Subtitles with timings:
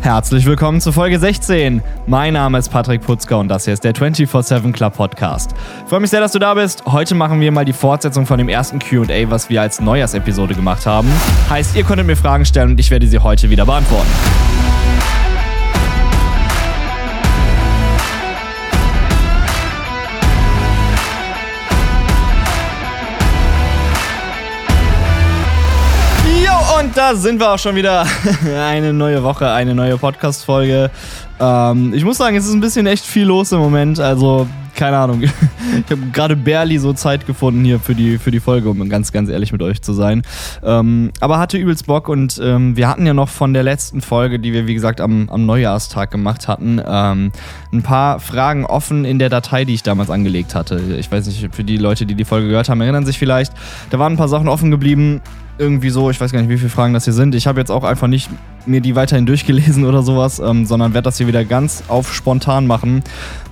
[0.00, 1.82] Herzlich willkommen zu Folge 16.
[2.06, 5.54] Mein Name ist Patrick Putzka und das hier ist der 24-7 Club Podcast.
[5.82, 6.84] Ich freue mich sehr, dass du da bist.
[6.86, 10.86] Heute machen wir mal die Fortsetzung von dem ersten QA, was wir als Neujahrsepisode gemacht
[10.86, 11.08] haben.
[11.50, 14.08] Heißt, ihr konntet mir Fragen stellen und ich werde sie heute wieder beantworten.
[26.98, 28.04] Da sind wir auch schon wieder.
[28.56, 30.90] Eine neue Woche, eine neue Podcast-Folge.
[31.38, 34.00] Ähm, ich muss sagen, es ist ein bisschen echt viel los im Moment.
[34.00, 35.22] Also, keine Ahnung.
[35.86, 39.12] Ich habe gerade barely so Zeit gefunden hier für die, für die Folge, um ganz,
[39.12, 40.22] ganz ehrlich mit euch zu sein.
[40.64, 44.38] Ähm, aber hatte übelst Bock und ähm, wir hatten ja noch von der letzten Folge,
[44.40, 47.32] die wir, wie gesagt, am, am Neujahrstag gemacht hatten, ähm,
[47.70, 50.80] ein paar Fragen offen in der Datei, die ich damals angelegt hatte.
[50.98, 53.52] Ich weiß nicht, für die Leute, die die Folge gehört haben, erinnern sich vielleicht.
[53.90, 55.20] Da waren ein paar Sachen offen geblieben
[55.58, 57.34] irgendwie so, ich weiß gar nicht, wie viele Fragen das hier sind.
[57.34, 58.30] Ich habe jetzt auch einfach nicht
[58.66, 62.66] mir die weiterhin durchgelesen oder sowas, ähm, sondern werde das hier wieder ganz auf spontan
[62.66, 63.02] machen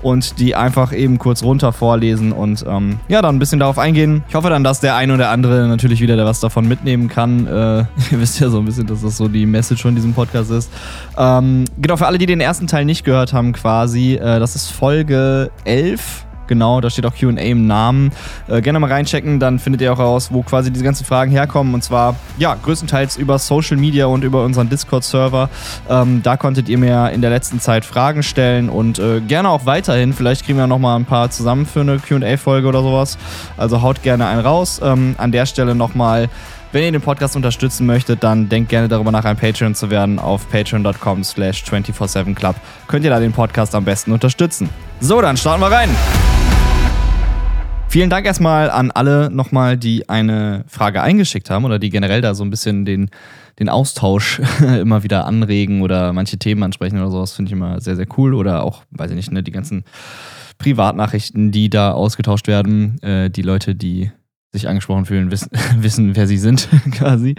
[0.03, 4.25] und die einfach eben kurz runter vorlesen und ähm, ja, dann ein bisschen darauf eingehen.
[4.29, 7.47] Ich hoffe dann, dass der ein oder andere natürlich wieder was davon mitnehmen kann.
[7.47, 7.51] Äh,
[8.11, 10.71] ihr wisst ja so ein bisschen, dass das so die Message von diesem Podcast ist.
[11.17, 14.71] Ähm, genau, für alle, die den ersten Teil nicht gehört haben, quasi, äh, das ist
[14.71, 18.13] Folge 11 Genau, da steht auch QA im Namen.
[18.49, 21.75] Äh, gerne mal reinchecken, dann findet ihr auch raus, wo quasi diese ganzen Fragen herkommen.
[21.75, 25.49] Und zwar, ja, größtenteils über Social Media und über unseren Discord-Server.
[25.89, 29.67] Ähm, da konntet ihr mir in der letzten Zeit Fragen stellen und äh, gerne auch
[29.67, 30.13] weiterhin.
[30.13, 33.19] Vielleicht kriegen wir nochmal ein paar zusammen für eine QA-Folge oder sowas.
[33.57, 34.81] Also haut gerne einen raus.
[34.83, 36.29] Ähm, an der Stelle nochmal.
[36.73, 40.19] Wenn ihr den Podcast unterstützen möchtet, dann denkt gerne darüber nach, ein Patreon zu werden.
[40.19, 42.55] Auf patreon.com slash 247club
[42.87, 44.69] könnt ihr da den Podcast am besten unterstützen.
[45.01, 45.89] So, dann starten wir rein.
[47.89, 52.35] Vielen Dank erstmal an alle nochmal, die eine Frage eingeschickt haben oder die generell da
[52.35, 53.11] so ein bisschen den,
[53.59, 54.41] den Austausch
[54.81, 58.35] immer wieder anregen oder manche Themen ansprechen oder sowas, finde ich immer sehr, sehr cool.
[58.35, 59.85] Oder auch, weiß ich nicht, ne, die ganzen
[60.59, 63.01] Privatnachrichten, die da ausgetauscht werden.
[63.03, 64.11] Äh, die Leute, die
[64.53, 67.35] sich angesprochen fühlen, wissen, wissen wer sie sind, quasi.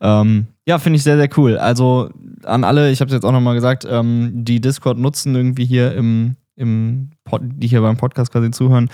[0.00, 1.58] Ähm, ja, finde ich sehr, sehr cool.
[1.58, 2.10] Also
[2.44, 5.94] an alle, ich habe es jetzt auch nochmal gesagt, ähm, die Discord nutzen irgendwie hier
[5.94, 8.90] im, im Pod, die hier beim Podcast quasi zuhören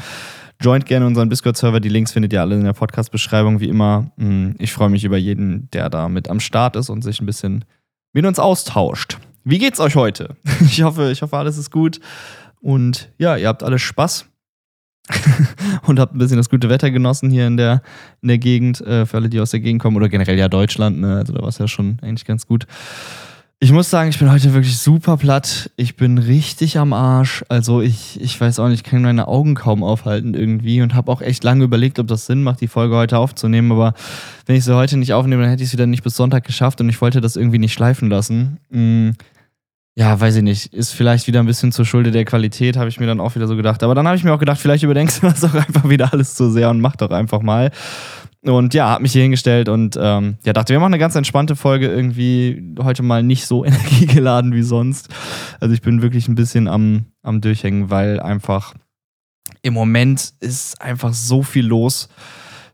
[0.61, 1.81] Joint gerne unseren Discord-Server.
[1.81, 4.13] Die Links findet ihr alle in der Podcast-Beschreibung, wie immer.
[4.17, 7.27] Hm, ich freue mich über jeden, der da mit am Start ist und sich ein
[7.27, 7.65] bisschen
[8.13, 9.19] mit uns austauscht.
[9.45, 10.37] Wie geht's euch heute?
[10.61, 12.01] Ich hoffe, ich hoffe, alles ist gut.
[12.61, 14.27] Und ja, ihr habt alle Spaß.
[15.87, 17.83] und habt ein bisschen das gute Wetter genossen hier in der,
[18.23, 20.99] in der Gegend, äh, für alle, die aus der Gegend kommen, oder generell ja Deutschland,
[20.99, 21.17] ne?
[21.17, 22.67] Also da war es ja schon eigentlich ganz gut.
[23.65, 25.71] Ich muss sagen, ich bin heute wirklich super platt.
[25.77, 27.47] Ich bin richtig am Arsch.
[27.49, 31.11] Also ich, ich weiß auch nicht, ich kann meine Augen kaum aufhalten irgendwie und habe
[31.11, 33.73] auch echt lange überlegt, ob das Sinn macht, die Folge heute aufzunehmen.
[33.73, 33.95] Aber
[34.45, 36.83] wenn ich sie heute nicht aufnehme, dann hätte ich es wieder nicht bis Sonntag geschafft
[36.83, 38.59] und ich wollte das irgendwie nicht schleifen lassen.
[38.71, 39.15] Hm,
[39.95, 40.75] ja, weiß ich nicht.
[40.75, 43.47] Ist vielleicht wieder ein bisschen zur Schulde der Qualität, habe ich mir dann auch wieder
[43.47, 43.83] so gedacht.
[43.83, 46.35] Aber dann habe ich mir auch gedacht, vielleicht überdenkst du das auch einfach wieder alles
[46.35, 47.71] zu sehr und mach doch einfach mal.
[48.45, 51.57] Und ja, hab mich hier hingestellt und ähm, ja, dachte, wir machen eine ganz entspannte
[51.57, 55.09] Folge irgendwie heute mal nicht so energiegeladen wie sonst.
[55.61, 58.75] Also ich bin wirklich ein bisschen am, am Durchhängen, weil einfach
[59.63, 62.09] im Moment ist einfach so viel los.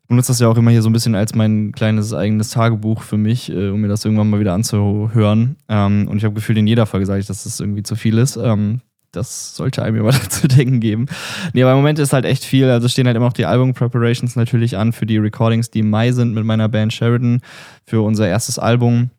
[0.03, 3.03] Ich benutze das ja auch immer hier so ein bisschen als mein kleines eigenes Tagebuch
[3.03, 5.57] für mich, äh, um mir das irgendwann mal wieder anzuhören.
[5.69, 8.19] Ähm, und ich habe gefühlt, in jeder Folge sage ich, dass das irgendwie zu viel
[8.19, 8.37] ist.
[8.37, 8.81] Ähm,
[9.13, 11.07] das sollte einem immer dazu denken geben.
[11.53, 12.69] Nee, aber im Moment ist halt echt viel.
[12.69, 16.13] Also stehen halt immer noch die Album-Preparations natürlich an für die Recordings, die im Mai
[16.13, 17.41] sind mit meiner Band Sheridan
[17.87, 19.11] für unser erstes Album.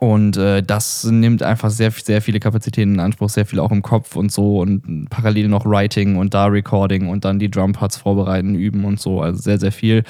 [0.00, 3.82] Und äh, das nimmt einfach sehr, sehr viele Kapazitäten in Anspruch, sehr viel auch im
[3.82, 8.54] Kopf und so und parallel noch Writing und da Recording und dann die Drumparts vorbereiten,
[8.54, 9.20] üben und so.
[9.20, 10.04] Also sehr, sehr viel.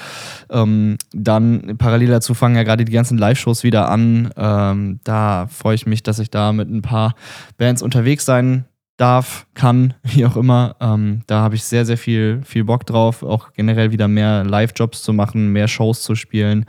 [0.49, 4.29] Ähm, dann parallel dazu fangen ja gerade die ganzen Live-Shows wieder an.
[4.37, 7.13] Ähm, da freue ich mich, dass ich da mit ein paar
[7.57, 8.63] Bands unterwegs sein
[9.01, 10.75] darf, kann, wie auch immer.
[10.79, 15.03] Ähm, da habe ich sehr, sehr viel, viel Bock drauf, auch generell wieder mehr Live-Jobs
[15.03, 16.65] zu machen, mehr Shows zu spielen.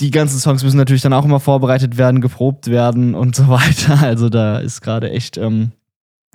[0.00, 4.02] Die ganzen Songs müssen natürlich dann auch immer vorbereitet werden, geprobt werden und so weiter.
[4.02, 5.72] Also da ist gerade echt ähm,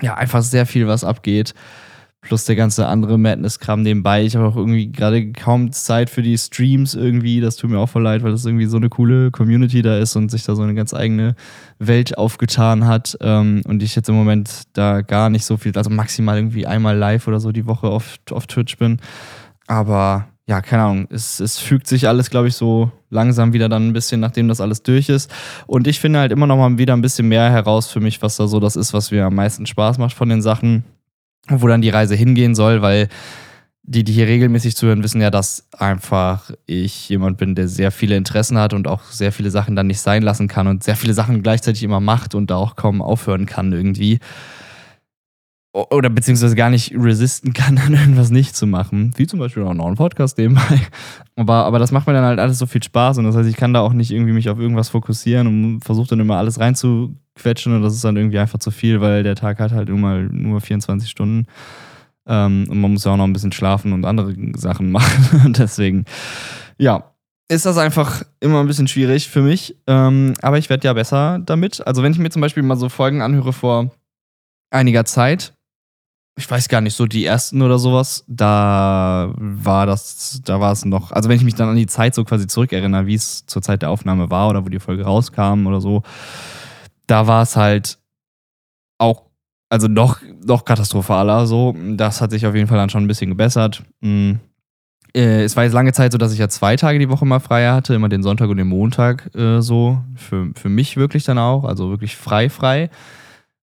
[0.01, 1.53] ja einfach sehr viel, was abgeht
[2.27, 4.23] plus der ganze andere Madness-Kram nebenbei.
[4.23, 7.39] Ich habe auch irgendwie gerade kaum Zeit für die Streams irgendwie.
[7.39, 10.15] Das tut mir auch voll leid, weil das irgendwie so eine coole Community da ist
[10.17, 11.35] und sich da so eine ganz eigene
[11.79, 13.17] Welt aufgetan hat.
[13.21, 16.97] Ähm, und ich jetzt im Moment da gar nicht so viel, also maximal irgendwie einmal
[16.97, 18.99] live oder so die Woche auf, auf Twitch bin.
[19.67, 23.87] Aber ja, keine Ahnung, es, es fügt sich alles, glaube ich, so langsam wieder dann
[23.87, 25.31] ein bisschen, nachdem das alles durch ist.
[25.65, 28.37] Und ich finde halt immer noch mal wieder ein bisschen mehr heraus für mich, was
[28.37, 30.83] da so das ist, was mir am meisten Spaß macht von den Sachen
[31.49, 33.07] wo dann die Reise hingehen soll, weil
[33.83, 38.17] die, die hier regelmäßig zuhören, wissen ja, dass einfach ich jemand bin, der sehr viele
[38.17, 41.13] Interessen hat und auch sehr viele Sachen dann nicht sein lassen kann und sehr viele
[41.13, 44.19] Sachen gleichzeitig immer macht und da auch kaum aufhören kann irgendwie.
[45.73, 49.13] Oder beziehungsweise gar nicht resisten kann, dann irgendwas nicht zu machen.
[49.15, 50.81] Wie zum Beispiel auch noch einen Podcast nebenbei.
[51.35, 53.57] Aber, aber das macht mir dann halt alles so viel Spaß und das heißt, ich
[53.57, 57.75] kann da auch nicht irgendwie mich auf irgendwas fokussieren und versuche dann immer alles reinzuquetschen
[57.75, 60.61] und das ist dann irgendwie einfach zu viel, weil der Tag hat halt immer nur
[60.61, 61.45] 24 Stunden.
[62.27, 65.45] Ähm, und man muss ja auch noch ein bisschen schlafen und andere Sachen machen.
[65.45, 66.05] Und deswegen,
[66.77, 67.13] ja,
[67.49, 69.77] ist das einfach immer ein bisschen schwierig für mich.
[69.87, 71.85] Ähm, aber ich werde ja besser damit.
[71.85, 73.91] Also, wenn ich mir zum Beispiel mal so Folgen anhöre vor
[74.69, 75.53] einiger Zeit,
[76.37, 80.85] ich weiß gar nicht, so die ersten oder sowas, da war das, da war es
[80.85, 83.61] noch, also wenn ich mich dann an die Zeit so quasi zurückerinnere, wie es zur
[83.61, 86.03] Zeit der Aufnahme war oder wo die Folge rauskam oder so,
[87.07, 87.97] da war es halt
[88.99, 89.23] auch
[89.69, 91.75] also noch, noch katastrophaler so.
[91.95, 93.83] Das hat sich auf jeden Fall dann schon ein bisschen gebessert.
[94.01, 94.39] Mhm.
[95.13, 97.67] Es war jetzt lange Zeit so, dass ich ja zwei Tage die Woche mal frei
[97.69, 99.99] hatte, immer den Sonntag und den Montag äh, so.
[100.15, 102.89] Für, für mich wirklich dann auch, also wirklich frei, frei.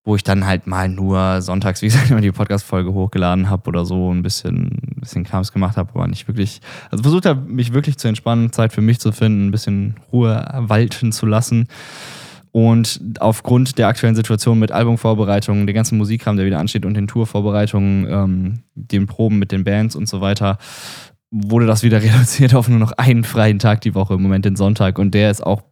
[0.05, 3.85] Wo ich dann halt mal nur sonntags, wie gesagt, immer die Podcast-Folge hochgeladen habe oder
[3.85, 6.61] so, ein bisschen, ein bisschen Krams gemacht habe, aber nicht wirklich.
[6.91, 10.47] Also versucht habe, mich wirklich zu entspannen, Zeit für mich zu finden, ein bisschen Ruhe
[10.55, 11.69] walten zu lassen.
[12.55, 17.09] Und aufgrund der aktuellen Situation mit Albumvorbereitungen, der ganzen Musikkram, der wieder ansteht und den
[17.09, 20.59] Tourvorbereitungen, ähm, den Proben mit den Bands und so weiter,
[21.33, 24.55] wurde das wieder reduziert auf nur noch einen freien Tag die Woche, im Moment den
[24.55, 25.01] Sonntag.
[25.01, 25.63] Und der ist auch,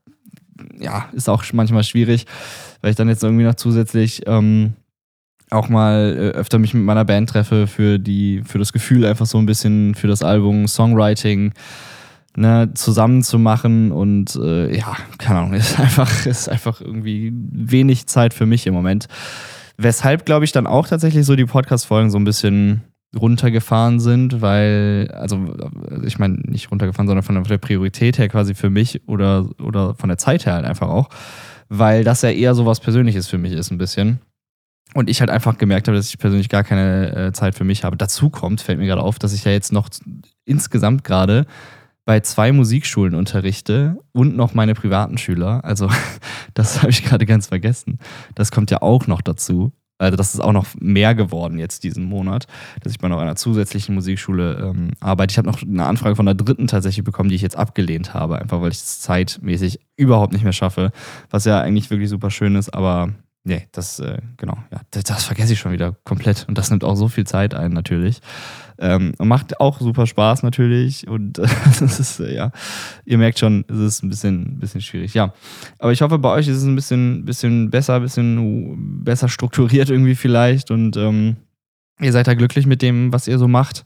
[0.78, 2.26] ja, ist auch manchmal schwierig,
[2.81, 4.75] weil ich dann jetzt irgendwie noch zusätzlich ähm,
[5.50, 9.26] auch mal äh, öfter mich mit meiner Band treffe für die, für das Gefühl einfach
[9.26, 11.52] so ein bisschen für das Album, Songwriting
[12.37, 18.06] ne, zusammen zu machen und äh, ja, keine Ahnung, ist einfach, ist einfach irgendwie wenig
[18.06, 19.08] Zeit für mich im Moment.
[19.76, 22.82] Weshalb, glaube ich, dann auch tatsächlich so die Podcast-Folgen so ein bisschen
[23.19, 25.38] runtergefahren sind, weil, also
[26.05, 30.09] ich meine, nicht runtergefahren, sondern von der Priorität her quasi für mich oder, oder von
[30.09, 31.09] der Zeit her halt einfach auch,
[31.69, 34.20] weil das ja eher so was Persönliches für mich ist, ein bisschen.
[34.94, 37.85] Und ich halt einfach gemerkt habe, dass ich persönlich gar keine äh, Zeit für mich
[37.85, 37.97] habe.
[37.97, 39.88] Dazu kommt, fällt mir gerade auf, dass ich ja jetzt noch
[40.44, 41.47] insgesamt gerade
[42.05, 45.64] bei zwei Musikschulen unterrichte und noch meine privaten Schüler.
[45.64, 45.88] Also
[46.55, 47.99] das habe ich gerade ganz vergessen.
[48.35, 49.73] Das kommt ja auch noch dazu.
[50.02, 52.46] Also das ist auch noch mehr geworden jetzt diesen Monat,
[52.82, 55.32] dass ich bei noch einer zusätzlichen Musikschule ähm, arbeite.
[55.32, 58.38] Ich habe noch eine Anfrage von der dritten tatsächlich bekommen, die ich jetzt abgelehnt habe,
[58.38, 60.93] einfach weil ich es zeitmäßig überhaupt nicht mehr schaffe,
[61.31, 63.10] was ja eigentlich wirklich super schön ist, aber
[63.44, 66.84] nee, das, äh, genau, ja, das, das vergesse ich schon wieder komplett und das nimmt
[66.84, 68.20] auch so viel Zeit ein natürlich.
[68.82, 71.06] Ähm, macht auch super Spaß natürlich.
[71.06, 72.50] Und das ist, äh, ja,
[73.05, 75.14] ihr merkt schon, es ist ein bisschen, bisschen schwierig.
[75.14, 75.32] Ja.
[75.79, 79.88] Aber ich hoffe, bei euch ist es ein bisschen, bisschen besser, ein bisschen besser strukturiert
[79.88, 80.73] irgendwie vielleicht.
[80.73, 81.37] Und ähm,
[82.00, 83.84] ihr seid da glücklich mit dem, was ihr so macht.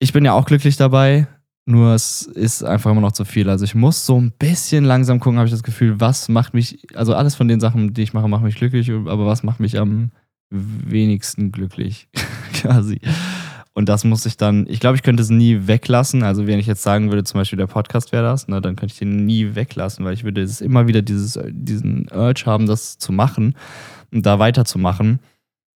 [0.00, 1.28] Ich bin ja auch glücklich dabei.
[1.66, 3.48] Nur es ist einfach immer noch zu viel.
[3.48, 6.84] Also ich muss so ein bisschen langsam gucken, habe ich das Gefühl, was macht mich,
[6.94, 9.78] also alles von den Sachen, die ich mache, macht mich glücklich, aber was macht mich
[9.78, 10.10] am
[10.50, 12.08] wenigsten glücklich,
[12.52, 13.00] quasi.
[13.76, 16.22] Und das muss ich dann, ich glaube, ich könnte es nie weglassen.
[16.22, 18.92] Also wenn ich jetzt sagen würde, zum Beispiel der Podcast wäre das, ne, dann könnte
[18.92, 22.98] ich den nie weglassen, weil ich würde es immer wieder dieses, diesen Urge haben, das
[22.98, 23.56] zu machen
[24.12, 25.18] und da weiterzumachen.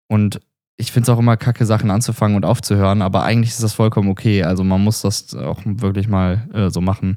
[0.09, 0.41] Und
[0.77, 4.09] ich finde es auch immer kacke, Sachen anzufangen und aufzuhören, aber eigentlich ist das vollkommen
[4.09, 4.45] okay.
[4.45, 7.17] Also man muss das auch wirklich mal äh, so machen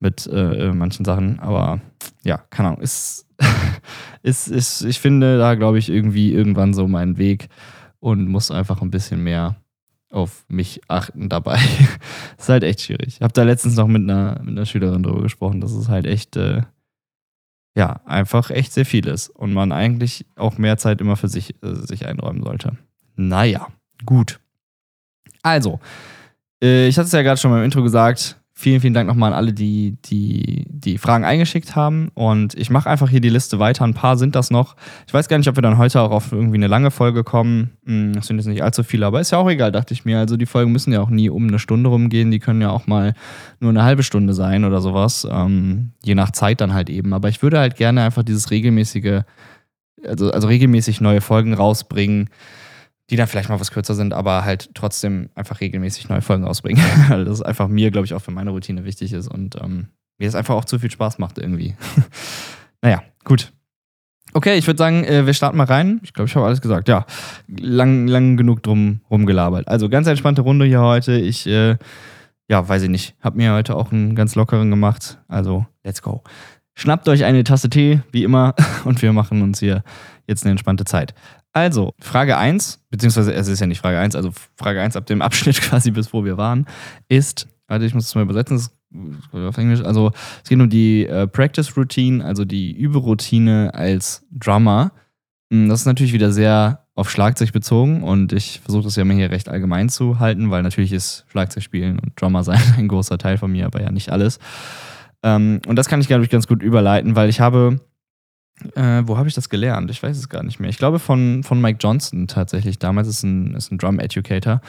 [0.00, 1.40] mit äh, äh manchen Sachen.
[1.40, 1.80] Aber
[2.24, 2.82] ja, keine Ahnung.
[2.82, 3.26] Ist,
[4.22, 7.48] ist, ist, ich finde da, glaube ich, irgendwie irgendwann so meinen Weg
[8.00, 9.56] und muss einfach ein bisschen mehr
[10.14, 11.58] auf mich achten dabei.
[12.38, 13.16] ist halt echt schwierig.
[13.16, 16.06] Ich habe da letztens noch mit einer, mit einer Schülerin drüber gesprochen, dass es halt
[16.06, 16.62] echt, äh,
[17.76, 21.54] ja, einfach echt sehr viel ist und man eigentlich auch mehr Zeit immer für sich,
[21.62, 22.76] äh, sich einräumen sollte.
[23.16, 23.68] Naja,
[24.06, 24.40] gut.
[25.42, 25.80] Also,
[26.62, 29.36] äh, ich hatte es ja gerade schon beim Intro gesagt, Vielen, vielen Dank nochmal an
[29.36, 32.12] alle, die, die die Fragen eingeschickt haben.
[32.14, 33.84] Und ich mache einfach hier die Liste weiter.
[33.84, 34.76] Ein paar sind das noch.
[35.08, 37.72] Ich weiß gar nicht, ob wir dann heute auch auf irgendwie eine lange Folge kommen.
[37.84, 40.20] Hm, das sind jetzt nicht allzu viele, aber ist ja auch egal, dachte ich mir.
[40.20, 42.30] Also die Folgen müssen ja auch nie um eine Stunde rumgehen.
[42.30, 43.14] Die können ja auch mal
[43.58, 45.26] nur eine halbe Stunde sein oder sowas.
[45.28, 47.12] Ähm, je nach Zeit dann halt eben.
[47.12, 49.22] Aber ich würde halt gerne einfach dieses regelmäßige,
[50.06, 52.30] also, also regelmäßig neue Folgen rausbringen
[53.10, 56.82] die dann vielleicht mal was kürzer sind, aber halt trotzdem einfach regelmäßig neue Folgen rausbringen.
[57.08, 60.28] Weil das einfach mir, glaube ich, auch für meine Routine wichtig ist und ähm, mir
[60.28, 61.74] es einfach auch zu viel Spaß macht irgendwie.
[62.82, 63.52] naja, gut.
[64.32, 66.00] Okay, ich würde sagen, äh, wir starten mal rein.
[66.02, 66.88] Ich glaube, ich habe alles gesagt.
[66.88, 67.06] Ja,
[67.46, 69.68] lang, lang genug drum rumgelabert.
[69.68, 71.16] Also ganz entspannte Runde hier heute.
[71.16, 71.76] Ich, äh,
[72.48, 75.18] ja, weiß ich nicht, habe mir heute auch einen ganz lockeren gemacht.
[75.28, 76.24] Also, let's go.
[76.74, 79.84] Schnappt euch eine Tasse Tee, wie immer, und wir machen uns hier
[80.26, 81.14] jetzt eine entspannte Zeit.
[81.54, 85.22] Also, Frage 1, beziehungsweise es ist ja nicht Frage 1, also Frage 1 ab dem
[85.22, 86.66] Abschnitt quasi bis wo wir waren,
[87.08, 88.74] ist, warte, ich muss es mal übersetzen, das ist
[89.32, 90.10] auf Englisch, also
[90.42, 94.92] es geht um die äh, Practice Routine, also die Überroutine als Drummer.
[95.52, 99.14] Hm, das ist natürlich wieder sehr auf Schlagzeug bezogen und ich versuche das ja mal
[99.14, 103.38] hier recht allgemein zu halten, weil natürlich ist Schlagzeugspielen und Drummer sein ein großer Teil
[103.38, 104.40] von mir, aber ja nicht alles.
[105.22, 107.80] Ähm, und das kann ich, glaube ich, ganz gut überleiten, weil ich habe
[108.74, 109.90] äh, wo habe ich das gelernt?
[109.90, 110.70] Ich weiß es gar nicht mehr.
[110.70, 112.78] Ich glaube von, von Mike Johnson tatsächlich.
[112.78, 114.60] Damals ist ein, ist ein Drum Educator.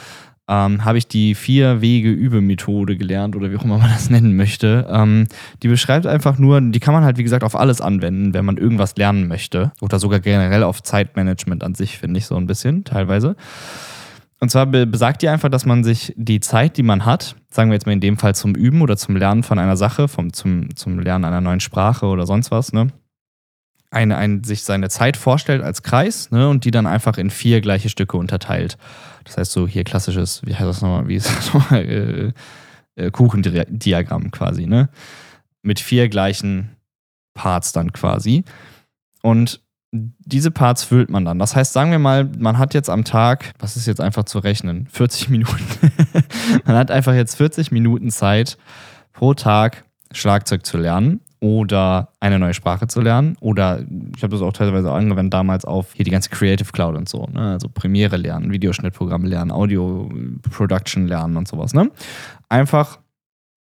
[0.48, 4.88] Ähm, habe ich die Vier-Wege-Übe-Methode gelernt oder wie auch immer man das nennen möchte.
[4.89, 5.27] Ähm,
[5.63, 8.58] die beschreibt einfach nur, die kann man halt wie gesagt auf alles anwenden, wenn man
[8.58, 9.72] irgendwas lernen möchte.
[9.82, 13.36] Oder sogar generell auf Zeitmanagement an sich, finde ich so ein bisschen teilweise.
[14.39, 17.75] Und zwar besagt die einfach, dass man sich die Zeit, die man hat, sagen wir
[17.75, 20.75] jetzt mal in dem Fall zum Üben oder zum Lernen von einer Sache, vom, zum,
[20.75, 22.89] zum Lernen einer neuen Sprache oder sonst was, ne?
[23.92, 27.62] Eine, ein, sich seine Zeit vorstellt als Kreis ne, und die dann einfach in vier
[27.62, 28.77] gleiche Stücke unterteilt.
[29.24, 32.34] Das heißt so hier klassisches, wie heißt das nochmal, wie ist das nochmal, äh,
[32.96, 34.89] äh, Kuchendiagramm quasi, ne?
[35.62, 36.75] Mit vier gleichen
[37.34, 38.44] Parts dann quasi.
[39.22, 39.62] Und
[39.92, 41.39] diese Parts füllt man dann.
[41.39, 44.39] Das heißt, sagen wir mal, man hat jetzt am Tag, was ist jetzt einfach zu
[44.39, 45.63] rechnen, 40 Minuten.
[46.65, 48.58] man hat einfach jetzt 40 Minuten Zeit
[49.13, 53.38] pro Tag Schlagzeug zu lernen oder eine neue Sprache zu lernen.
[53.40, 53.86] Oder
[54.18, 57.28] ich habe das auch teilweise angewendet damals auf hier die ganze Creative Cloud und so.
[57.32, 57.52] Ne?
[57.52, 60.12] Also Premiere lernen, Videoschnittprogramme lernen, Audio
[60.50, 61.75] Production lernen und sowas.
[61.75, 61.92] Ne?
[62.50, 62.98] Einfach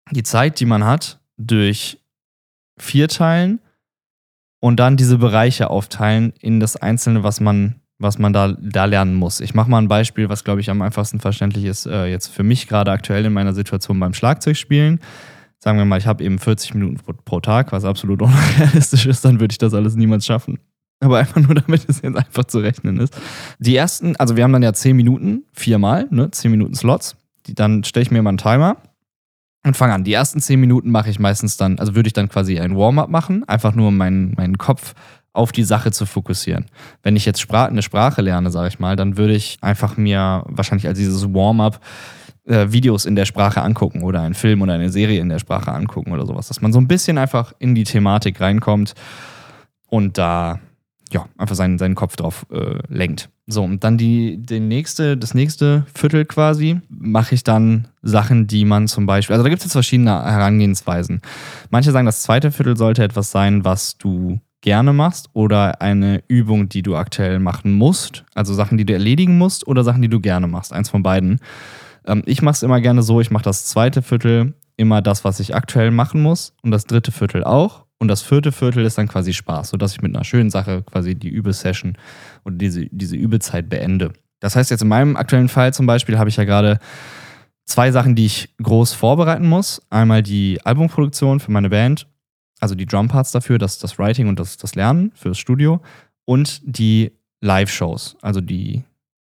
[0.10, 2.00] die Zeit, die man hat, durch
[2.80, 3.60] vier teilen
[4.60, 9.14] und dann diese Bereiche aufteilen in das Einzelne, was man, was man da, da lernen
[9.14, 9.40] muss.
[9.40, 12.42] Ich mache mal ein Beispiel, was, glaube ich, am einfachsten verständlich ist, äh, jetzt für
[12.42, 15.00] mich gerade aktuell in meiner Situation beim Schlagzeugspielen
[15.60, 19.40] sagen wir mal, ich habe eben 40 Minuten pro, Tag, was absolut unrealistisch ist, dann
[19.40, 20.60] würde ich das alles niemals schaffen.
[21.00, 23.16] Aber einfach nur, damit es jetzt einfach zu rechnen ist.
[23.60, 27.16] Die ersten, also wir haben dann ja 10 Minuten, viermal, ne, 10 Minuten Slots.
[27.46, 28.78] Die, dann stelle ich mir mal einen Timer
[29.66, 30.04] und fange an.
[30.04, 33.10] Die ersten 10 Minuten mache ich meistens dann, also würde ich dann quasi ein Warm-up
[33.10, 34.94] machen, einfach nur um meinen, meinen Kopf
[35.34, 36.66] auf die Sache zu fokussieren.
[37.04, 40.44] Wenn ich jetzt Spra eine Sprache lerne, sage ich mal, dann würde ich einfach mir
[40.48, 41.80] wahrscheinlich als dieses Warm-up
[42.48, 45.72] äh, Videos in der Sprache angucken oder einen Film oder eine Serie in der Sprache
[45.72, 46.48] angucken oder sowas.
[46.48, 48.94] Dass man so ein bisschen einfach in die Thematik reinkommt
[49.90, 50.60] und da
[51.12, 53.30] ja, einfach seinen, seinen Kopf drauf äh, lenkt.
[53.46, 58.66] So, und dann die, den nächste, das nächste Viertel quasi mache ich dann Sachen, die
[58.66, 61.22] man zum Beispiel, also da gibt es jetzt verschiedene Herangehensweisen.
[61.70, 66.68] Manche sagen, das zweite Viertel sollte etwas sein, was du gerne machst oder eine Übung,
[66.68, 68.26] die du aktuell machen musst.
[68.34, 70.74] Also Sachen, die du erledigen musst oder Sachen, die du gerne machst.
[70.74, 71.40] Eins von beiden.
[72.08, 75.40] Ähm, ich mache es immer gerne so, ich mache das zweite Viertel immer das, was
[75.40, 77.86] ich aktuell machen muss und das dritte Viertel auch.
[78.00, 81.16] Und das vierte Viertel ist dann quasi Spaß, sodass ich mit einer schönen Sache quasi
[81.16, 81.98] die Übesession
[82.46, 84.14] oder diese, diese Übezeit beende.
[84.40, 86.80] Das heißt, jetzt in meinem aktuellen Fall zum Beispiel habe ich ja gerade
[87.66, 89.82] zwei Sachen, die ich groß vorbereiten muss.
[89.90, 92.08] Einmal die Albumproduktion für meine Band,
[92.60, 95.82] also die Drumparts dafür, das, das Writing und das, das Lernen fürs Studio
[96.26, 98.84] und die Live-Shows, also die,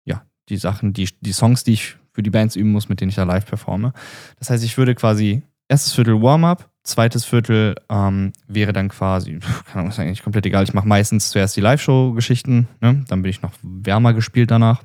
[0.05, 3.07] ja, die Sachen, die, die Songs, die ich für die Bands üben muss, mit denen
[3.07, 3.93] ich da live performe.
[4.39, 9.75] Das heißt, ich würde quasi erstes Viertel Warm-up, zweites Viertel ähm, wäre dann quasi, keine
[9.75, 10.65] Ahnung, ist eigentlich komplett egal.
[10.65, 13.05] Ich mache meistens zuerst die Live-Show-Geschichten, ne?
[13.07, 14.83] dann bin ich noch wärmer gespielt danach.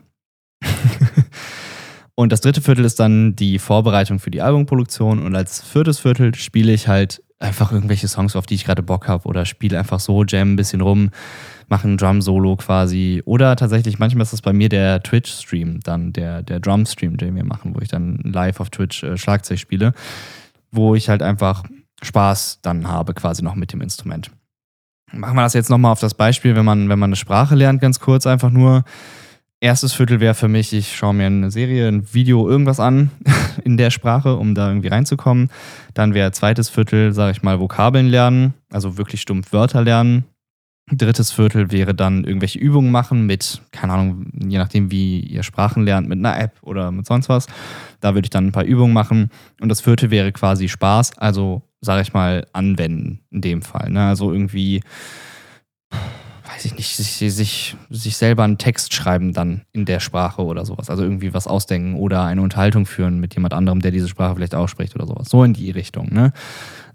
[2.14, 6.36] und das dritte Viertel ist dann die Vorbereitung für die Albumproduktion und als viertes Viertel
[6.36, 9.98] spiele ich halt einfach irgendwelche Songs, auf die ich gerade Bock habe oder spiele einfach
[9.98, 11.10] so, jam ein bisschen rum,
[11.68, 13.22] mache ein Drum-Solo quasi.
[13.24, 17.44] Oder tatsächlich, manchmal ist das bei mir der Twitch-Stream, dann der, der Drum-Stream, den wir
[17.44, 19.92] machen, wo ich dann live auf Twitch äh, Schlagzeug spiele,
[20.70, 21.64] wo ich halt einfach
[22.02, 24.30] Spaß dann habe quasi noch mit dem Instrument.
[25.12, 27.80] Machen wir das jetzt nochmal auf das Beispiel, wenn man, wenn man eine Sprache lernt,
[27.80, 28.84] ganz kurz einfach nur
[29.64, 33.10] erstes Viertel wäre für mich, ich schaue mir eine Serie, ein Video, irgendwas an
[33.64, 35.50] in der Sprache, um da irgendwie reinzukommen.
[35.94, 40.24] Dann wäre zweites Viertel, sage ich mal, Vokabeln lernen, also wirklich stumpf Wörter lernen.
[40.90, 45.84] Drittes Viertel wäre dann irgendwelche Übungen machen mit, keine Ahnung, je nachdem, wie ihr Sprachen
[45.84, 47.46] lernt, mit einer App oder mit sonst was.
[48.00, 49.30] Da würde ich dann ein paar Übungen machen.
[49.60, 53.90] Und das vierte wäre quasi Spaß, also sage ich mal, anwenden in dem Fall.
[53.90, 54.06] Ne?
[54.08, 54.82] Also irgendwie
[56.54, 60.66] weiß ich nicht, sich, sich, sich selber einen Text schreiben dann in der Sprache oder
[60.66, 60.90] sowas.
[60.90, 64.54] Also irgendwie was ausdenken oder eine Unterhaltung führen mit jemand anderem, der diese Sprache vielleicht
[64.54, 65.28] ausspricht oder sowas.
[65.30, 66.12] So in die Richtung.
[66.12, 66.32] Ne?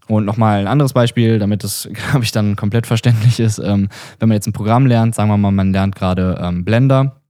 [0.10, 3.60] Und nochmal ein anderes Beispiel, damit das, glaube ich, dann komplett verständlich ist.
[3.60, 3.90] Ähm,
[4.20, 7.22] wenn man jetzt ein Programm lernt, sagen wir mal, man lernt gerade ähm, Blender,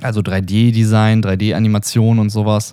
[0.00, 2.72] also 3D-Design, 3D-Animation und sowas.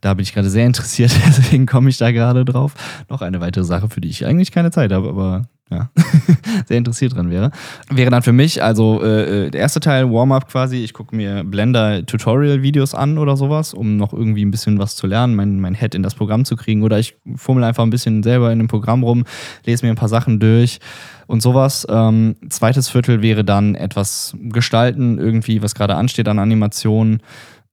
[0.00, 2.74] Da bin ich gerade sehr interessiert, deswegen komme ich da gerade drauf.
[3.10, 5.90] Noch eine weitere Sache, für die ich eigentlich keine Zeit habe, aber ja,
[6.66, 7.50] sehr interessiert dran wäre.
[7.90, 12.94] Wäre dann für mich, also äh, der erste Teil, Warm-up quasi, ich gucke mir Blender-Tutorial-Videos
[12.94, 16.02] an oder sowas, um noch irgendwie ein bisschen was zu lernen, mein, mein Head in
[16.02, 16.82] das Programm zu kriegen.
[16.82, 19.24] Oder ich fummel einfach ein bisschen selber in dem Programm rum,
[19.64, 20.80] lese mir ein paar Sachen durch
[21.26, 21.86] und sowas.
[21.88, 27.22] Ähm, zweites Viertel wäre dann etwas gestalten, irgendwie, was gerade ansteht an Animationen,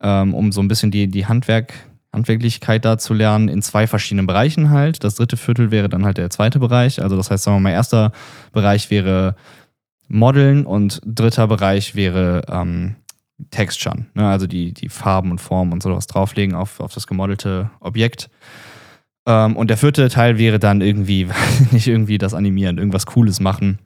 [0.01, 4.27] ähm, um so ein bisschen die, die Handwerk- Handwerklichkeit da zu lernen in zwei verschiedenen
[4.27, 5.03] Bereichen halt.
[5.03, 7.01] Das dritte Viertel wäre dann halt der zweite Bereich.
[7.01, 8.11] Also das heißt, sagen wir mal, erster
[8.51, 9.35] Bereich wäre
[10.07, 12.95] Modeln und dritter Bereich wäre ähm,
[13.49, 14.07] Texturen.
[14.13, 14.27] Ne?
[14.27, 18.29] Also die, die Farben und Formen und sowas drauflegen auf, auf das gemodelte Objekt.
[19.25, 21.29] Ähm, und der vierte Teil wäre dann irgendwie,
[21.71, 23.79] nicht irgendwie das Animieren, irgendwas Cooles machen,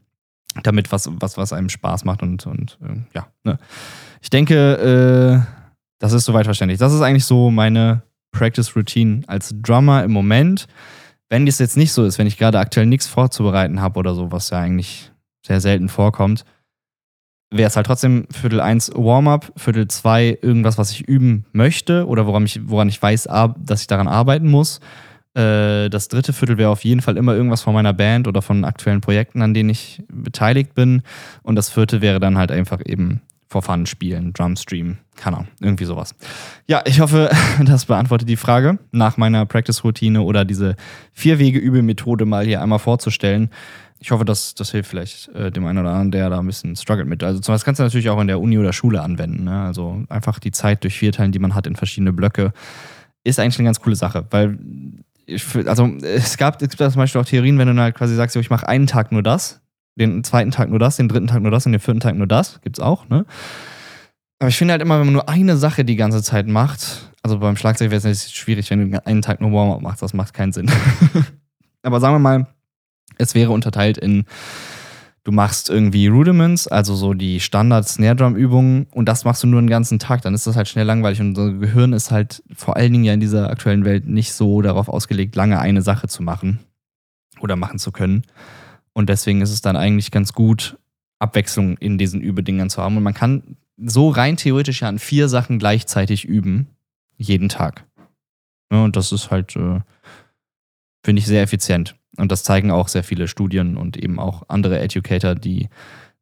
[0.64, 3.28] damit was, was, was einem Spaß macht und, und äh, ja.
[3.44, 3.60] Ne?
[4.22, 5.66] Ich denke, äh,
[6.00, 6.80] das ist soweit verständlich.
[6.80, 8.02] Das ist eigentlich so meine
[8.36, 10.68] Practice Routine als Drummer im Moment.
[11.30, 14.32] Wenn das jetzt nicht so ist, wenn ich gerade aktuell nichts vorzubereiten habe oder so,
[14.32, 15.12] was ja eigentlich
[15.46, 16.46] sehr selten vorkommt,
[17.50, 22.28] wäre es halt trotzdem Viertel 1 Warm-up, Viertel 2 irgendwas, was ich üben möchte oder
[22.28, 23.28] woran ich, woran ich weiß,
[23.58, 24.80] dass ich daran arbeiten muss.
[25.34, 28.66] Äh, das dritte Viertel wäre auf jeden Fall immer irgendwas von meiner Band oder von
[28.66, 31.02] aktuellen Projekten, an denen ich beteiligt bin.
[31.44, 33.22] Und das vierte wäre dann halt einfach eben
[33.56, 36.14] for Fun spielen, Drumstream, keine Ahnung, irgendwie sowas.
[36.68, 37.30] Ja, ich hoffe,
[37.66, 40.76] das beantwortet die Frage, nach meiner Practice-Routine oder diese
[41.14, 43.50] Vier-Wege-Übe-Methode mal hier einmal vorzustellen.
[44.00, 46.76] Ich hoffe, das, das hilft vielleicht äh, dem einen oder anderen, der da ein bisschen
[46.76, 47.24] struggelt mit.
[47.24, 49.46] Also, das kannst du natürlich auch in der Uni oder Schule anwenden.
[49.46, 49.64] Ne?
[49.64, 52.52] Also, einfach die Zeit durch vierteilen, die man hat in verschiedene Blöcke,
[53.24, 54.60] ist eigentlich eine ganz coole Sache, weil
[55.26, 58.36] ich, also es gab, es gibt zum Beispiel auch Theorien, wenn du halt quasi sagst,
[58.36, 59.62] ich mache einen Tag nur das,
[59.96, 62.28] den zweiten Tag nur das, den dritten Tag nur das und den vierten Tag nur
[62.28, 62.62] das.
[62.62, 63.26] Gibt's auch, ne?
[64.40, 67.40] Aber ich finde halt immer, wenn man nur eine Sache die ganze Zeit macht, also
[67.40, 70.52] beim Schlagzeug wäre es schwierig, wenn du einen Tag nur Warm-up machst, das macht keinen
[70.52, 70.70] Sinn.
[71.84, 72.48] Aber sagen wir mal,
[73.18, 74.26] es wäre unterteilt in,
[75.24, 80.00] du machst irgendwie Rudiments, also so die Standard-Snare-Drum-Übungen und das machst du nur den ganzen
[80.00, 83.06] Tag, dann ist das halt schnell langweilig und unser Gehirn ist halt vor allen Dingen
[83.06, 86.60] ja in dieser aktuellen Welt nicht so darauf ausgelegt, lange eine Sache zu machen
[87.40, 88.24] oder machen zu können.
[88.96, 90.78] Und deswegen ist es dann eigentlich ganz gut,
[91.20, 92.98] Abwechslung in diesen Übedingern zu haben.
[92.98, 96.68] Und man kann so rein theoretisch ja an vier Sachen gleichzeitig üben,
[97.18, 97.86] jeden Tag.
[98.72, 99.82] Ja, und das ist halt, äh,
[101.04, 101.96] finde ich, sehr effizient.
[102.18, 105.70] Und das zeigen auch sehr viele Studien und eben auch andere Educator, die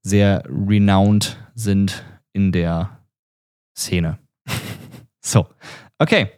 [0.02, 3.00] sehr renowned sind in der
[3.78, 4.18] Szene.
[5.22, 5.48] so,
[6.00, 6.32] okay.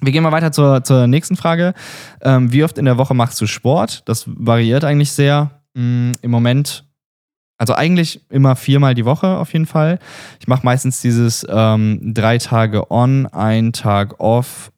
[0.00, 1.72] Wir gehen mal weiter zur, zur nächsten Frage.
[2.20, 4.02] Ähm, wie oft in der Woche machst du Sport?
[4.06, 5.55] Das variiert eigentlich sehr.
[5.76, 6.86] Mm, Im Moment,
[7.58, 9.98] also eigentlich immer viermal die Woche auf jeden Fall.
[10.40, 14.72] Ich mache meistens dieses ähm, drei Tage on, ein Tag off,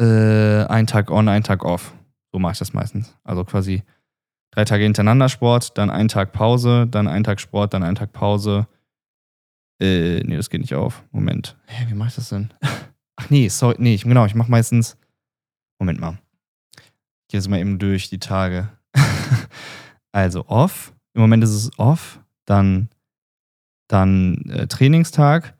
[0.00, 1.92] äh, ein Tag on, ein Tag off.
[2.32, 3.16] So mache ich das meistens.
[3.24, 3.82] Also quasi
[4.52, 8.12] drei Tage hintereinander Sport, dann ein Tag Pause, dann ein Tag Sport, dann ein Tag
[8.12, 8.68] Pause.
[9.80, 11.02] Äh, nee, das geht nicht auf.
[11.10, 11.56] Moment.
[11.66, 12.54] Hä, wie mache ich das denn?
[13.16, 14.96] Ach nee, sorry, nee, ich, genau, ich mache meistens.
[15.80, 16.18] Moment mal.
[16.76, 18.68] Ich gehe jetzt mal eben durch die Tage.
[20.14, 20.92] Also off.
[21.14, 22.20] Im Moment ist es off.
[22.44, 22.88] Dann,
[23.88, 25.58] dann äh, Trainingstag.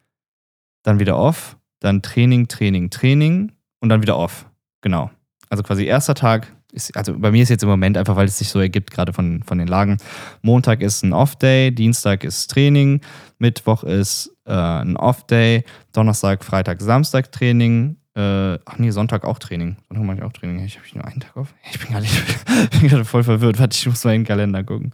[0.84, 1.58] Dann wieder off.
[1.80, 3.50] Dann Training, Training, Training.
[3.80, 4.48] Und dann wieder off.
[4.80, 5.10] Genau.
[5.50, 6.54] Also quasi erster Tag.
[6.70, 9.12] Ist, also bei mir ist jetzt im Moment einfach, weil es sich so ergibt, gerade
[9.12, 9.96] von, von den Lagen.
[10.42, 11.72] Montag ist ein Off-Day.
[11.72, 13.00] Dienstag ist Training.
[13.38, 15.64] Mittwoch ist äh, ein Off-Day.
[15.90, 17.96] Donnerstag, Freitag, Samstag Training.
[18.16, 19.76] Äh, ach nee, Sonntag auch Training.
[19.88, 20.64] Sonntag mache ich auch Training.
[20.64, 21.52] Ich habe nur einen Tag auf.
[21.72, 23.58] Ich bin gerade voll verwirrt.
[23.58, 24.92] Warte, ich muss mal in den Kalender gucken,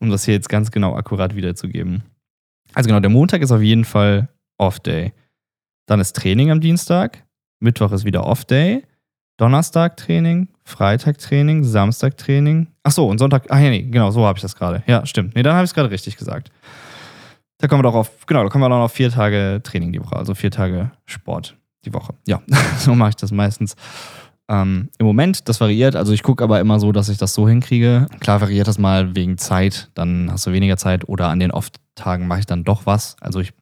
[0.00, 2.02] um das hier jetzt ganz genau akkurat wiederzugeben.
[2.72, 5.12] Also genau, der Montag ist auf jeden Fall Off-Day.
[5.86, 7.24] Dann ist Training am Dienstag.
[7.60, 8.84] Mittwoch ist wieder Off-Day.
[9.36, 12.68] Donnerstag Training, Freitag Training, Samstag Training.
[12.84, 13.46] Ach so, und Sonntag.
[13.48, 14.82] Ach ja, nee, genau, so habe ich das gerade.
[14.86, 15.34] Ja, stimmt.
[15.34, 16.50] Nee, dann habe ich es gerade richtig gesagt.
[17.58, 20.00] Da kommen wir doch auf, genau, da kommen wir dann auf vier Tage Training die
[20.00, 22.14] Woche, also vier Tage Sport die Woche.
[22.26, 22.42] Ja,
[22.78, 23.74] so mache ich das meistens.
[24.48, 25.96] Ähm, Im Moment, das variiert.
[25.96, 28.06] Also ich gucke aber immer so, dass ich das so hinkriege.
[28.20, 32.26] Klar variiert das mal wegen Zeit, dann hast du weniger Zeit oder an den Off-Tagen
[32.26, 33.16] mache ich dann doch was.
[33.20, 33.52] Also ich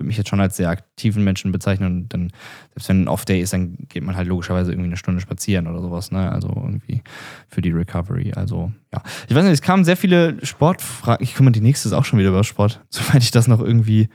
[0.00, 2.32] würde mich jetzt schon als sehr aktiven Menschen bezeichnen und dann,
[2.72, 5.82] selbst wenn ein Off-Day ist, dann geht man halt logischerweise irgendwie eine Stunde spazieren oder
[5.82, 6.32] sowas, ne?
[6.32, 7.02] Also irgendwie
[7.48, 8.32] für die Recovery.
[8.34, 9.02] Also, ja.
[9.28, 11.22] Ich weiß nicht, es kamen sehr viele Sportfragen.
[11.22, 14.08] Ich komme, die nächste ist auch schon wieder über Sport, soweit ich das noch irgendwie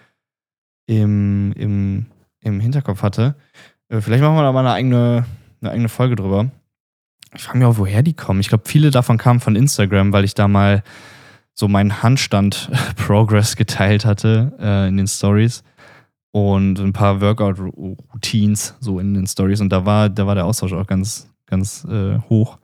[0.88, 1.85] im im
[2.76, 3.36] Hinterkopf hatte.
[3.90, 5.26] Äh, vielleicht machen wir da mal eine eigene,
[5.62, 6.50] eine eigene Folge drüber.
[7.36, 8.40] Ich frage mich auch, woher die kommen.
[8.40, 10.84] Ich glaube, viele davon kamen von Instagram, weil ich da mal
[11.54, 15.64] so meinen Handstand-Progress geteilt hatte äh, in den Stories
[16.32, 19.62] und ein paar Workout-Routines so in den Stories.
[19.62, 22.58] Und da war, da war der Austausch auch ganz, ganz äh, hoch.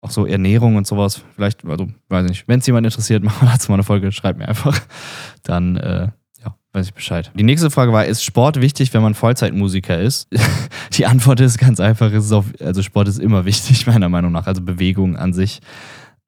[0.00, 1.22] auch so Ernährung und sowas.
[1.34, 4.12] Vielleicht, also weiß ich nicht, wenn es jemand interessiert, machen wir dazu mal eine Folge,
[4.12, 4.80] schreibt mir einfach.
[5.42, 6.08] Dann, äh,
[6.72, 7.30] weiß ich Bescheid.
[7.34, 10.28] Die nächste Frage war, ist Sport wichtig, wenn man Vollzeitmusiker ist?
[10.92, 14.46] Die Antwort ist ganz einfach, ist auf, also Sport ist immer wichtig, meiner Meinung nach,
[14.46, 15.60] also Bewegung an sich,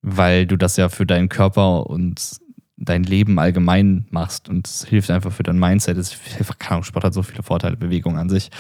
[0.03, 2.39] weil du das ja für deinen Körper und
[2.81, 5.99] dein Leben allgemein machst und es hilft einfach für dein Mindset.
[5.99, 6.17] Es,
[6.59, 8.51] keine Ahnung, Sport hat so viele Vorteile, Bewegung an sich.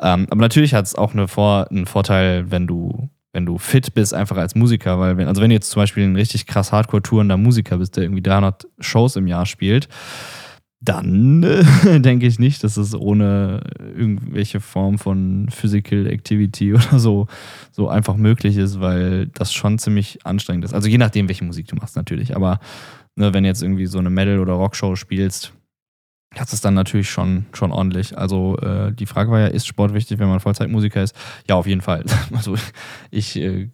[0.00, 3.94] Ähm, aber natürlich hat es auch eine Vor einen Vorteil, wenn du wenn du fit
[3.94, 6.72] bist, einfach als Musiker, weil wenn, also wenn du jetzt zum Beispiel ein richtig krass
[6.72, 9.88] Hardcore-tourender Musiker bist, der irgendwie 300 Shows im Jahr spielt,
[10.80, 17.26] dann äh, denke ich nicht, dass es ohne irgendwelche Form von Physical Activity oder so,
[17.70, 20.74] so einfach möglich ist, weil das schon ziemlich anstrengend ist.
[20.74, 22.60] Also je nachdem, welche Musik du machst natürlich, aber
[23.14, 25.52] ne, wenn jetzt irgendwie so eine Metal- oder Rockshow spielst,
[26.34, 28.16] das ist dann natürlich schon, schon ordentlich.
[28.16, 31.14] Also äh, die Frage war ja, ist Sport wichtig, wenn man Vollzeitmusiker ist?
[31.48, 32.04] Ja, auf jeden Fall.
[32.32, 32.54] Also
[33.10, 33.68] ich äh,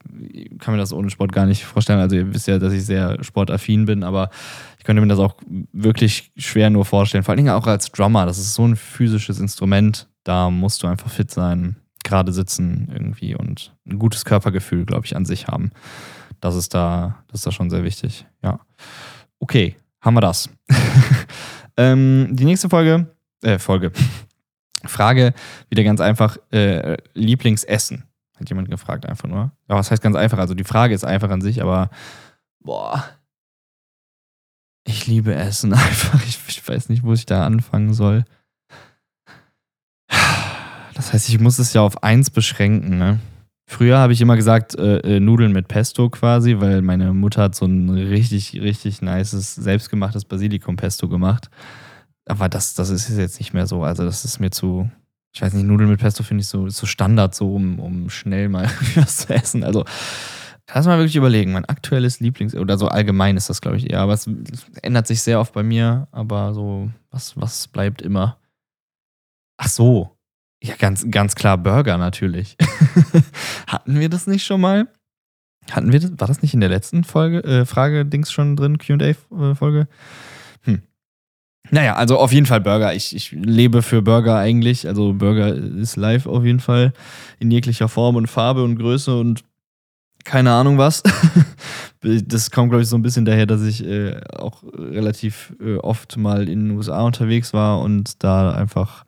[0.59, 2.01] kann mir das ohne Sport gar nicht vorstellen.
[2.01, 4.31] Also ihr wisst ja, dass ich sehr sportaffin bin, aber
[4.79, 5.35] ich könnte mir das auch
[5.73, 7.23] wirklich schwer nur vorstellen.
[7.23, 8.25] Vor allen Dingen auch als Drummer.
[8.25, 10.09] Das ist so ein physisches Instrument.
[10.25, 15.15] Da musst du einfach fit sein, gerade sitzen irgendwie und ein gutes Körpergefühl, glaube ich,
[15.15, 15.71] an sich haben.
[16.41, 18.27] Das ist da, das ist da schon sehr wichtig.
[18.43, 18.61] Ja.
[19.39, 20.49] Okay, haben wir das.
[21.77, 23.07] ähm, die nächste Folge,
[23.43, 23.93] äh, Folge.
[24.85, 25.35] Frage,
[25.69, 28.05] wieder ganz einfach, äh, Lieblingsessen.
[28.39, 29.53] Hat jemand gefragt, einfach nur.
[29.69, 30.39] Ja, was heißt ganz einfach?
[30.39, 31.91] Also die Frage ist einfach an sich, aber
[32.61, 33.05] boah.
[34.85, 36.23] Ich liebe Essen einfach.
[36.25, 38.25] Ich, ich weiß nicht, wo ich da anfangen soll.
[40.95, 43.21] Das heißt, ich muss es ja auf eins beschränken, ne?
[43.69, 47.57] Früher habe ich immer gesagt, äh, äh, Nudeln mit Pesto quasi, weil meine Mutter hat
[47.57, 51.51] so ein richtig, richtig nices, selbstgemachtes Basilikum-Pesto gemacht.
[52.27, 53.83] Aber das, das ist jetzt nicht mehr so.
[53.83, 54.89] Also, das ist mir zu.
[55.35, 58.49] Ich weiß nicht, Nudeln mit Pesto finde ich so, so Standard, so um, um schnell
[58.49, 59.65] mal was zu essen.
[59.65, 59.85] Also,
[60.73, 61.53] lass mal wirklich überlegen.
[61.53, 64.01] Mein aktuelles Lieblings- oder so allgemein ist das, glaube ich, eher.
[64.01, 64.31] Aber es
[64.83, 66.07] ändert sich sehr oft bei mir.
[66.13, 68.39] Aber so, was, was bleibt immer?
[69.59, 70.16] Ach so,
[70.63, 72.57] ja, ganz, ganz klar Burger natürlich.
[73.67, 74.89] Hatten wir das nicht schon mal?
[75.71, 76.13] Hatten wir das?
[76.17, 79.89] War das nicht in der letzten Folge, äh, Frage-Dings schon drin, QA-Folge?
[80.63, 80.83] Hm.
[81.71, 82.95] Naja, also auf jeden Fall Burger.
[82.95, 84.87] Ich, ich lebe für Burger eigentlich.
[84.87, 86.93] Also Burger ist live auf jeden Fall
[87.39, 89.45] in jeglicher Form und Farbe und Größe und
[90.25, 91.03] keine Ahnung was.
[92.01, 96.17] das kommt, glaube ich, so ein bisschen daher, dass ich äh, auch relativ äh, oft
[96.17, 99.05] mal in den USA unterwegs war und da einfach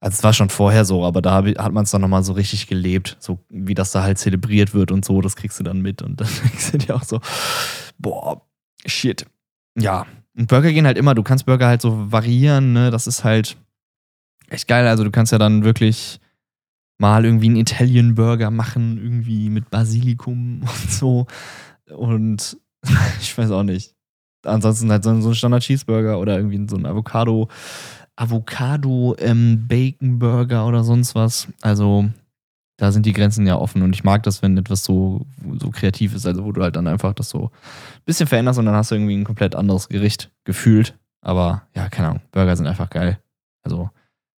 [0.00, 2.66] also es war schon vorher so, aber da hat man es dann nochmal so richtig
[2.66, 6.00] gelebt, so wie das da halt zelebriert wird und so, das kriegst du dann mit
[6.00, 7.20] und dann denkst du dir auch so,
[7.98, 8.40] boah,
[8.86, 9.26] shit.
[9.78, 13.24] Ja, und Burger gehen halt immer, du kannst Burger halt so variieren, ne, das ist
[13.24, 13.58] halt
[14.48, 16.18] echt geil, also du kannst ja dann wirklich
[16.98, 21.26] mal irgendwie einen Italian Burger machen, irgendwie mit Basilikum und so
[21.94, 22.58] und
[23.20, 23.94] ich weiß auch nicht.
[24.42, 27.50] Ansonsten halt so ein Standard Cheeseburger oder irgendwie so ein Avocado
[28.20, 31.48] Avocado ähm, Bacon Burger oder sonst was.
[31.62, 32.10] Also
[32.76, 35.26] da sind die Grenzen ja offen und ich mag das, wenn etwas so,
[35.58, 38.66] so kreativ ist, also wo du halt dann einfach das so ein bisschen veränderst und
[38.66, 40.98] dann hast du irgendwie ein komplett anderes Gericht gefühlt.
[41.22, 43.18] Aber ja, keine Ahnung, Burger sind einfach geil.
[43.62, 43.88] Also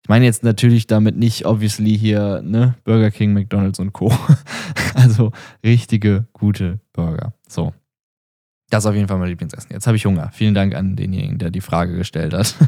[0.03, 4.13] ich meine jetzt natürlich damit nicht, obviously hier, ne, Burger King, McDonalds und Co.
[4.93, 5.31] also
[5.63, 7.33] richtige, gute Burger.
[7.47, 7.73] So.
[8.69, 9.71] Das ist auf jeden Fall mein Lieblingsessen.
[9.71, 10.29] Jetzt habe ich Hunger.
[10.33, 12.55] Vielen Dank an denjenigen, der die Frage gestellt hat.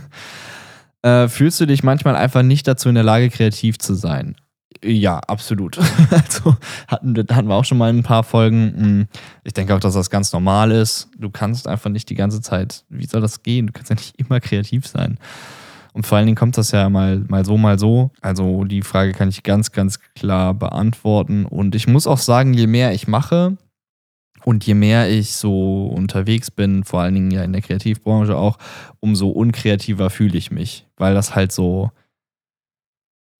[1.03, 4.35] Äh, fühlst du dich manchmal einfach nicht dazu in der Lage, kreativ zu sein?
[4.83, 5.77] Ja, absolut.
[6.11, 6.55] also
[6.87, 8.73] hatten, hatten wir auch schon mal ein paar Folgen.
[8.75, 9.07] Hm,
[9.43, 11.09] ich denke auch, dass das ganz normal ist.
[11.17, 13.67] Du kannst einfach nicht die ganze Zeit, wie soll das gehen?
[13.67, 15.19] Du kannst ja nicht immer kreativ sein.
[15.93, 18.11] Und vor allen Dingen kommt das ja mal, mal so, mal so.
[18.21, 21.45] Also die Frage kann ich ganz, ganz klar beantworten.
[21.45, 23.57] Und ich muss auch sagen, je mehr ich mache,
[24.45, 28.57] und je mehr ich so unterwegs bin, vor allen Dingen ja in der Kreativbranche auch,
[28.99, 31.91] umso unkreativer fühle ich mich, weil das halt so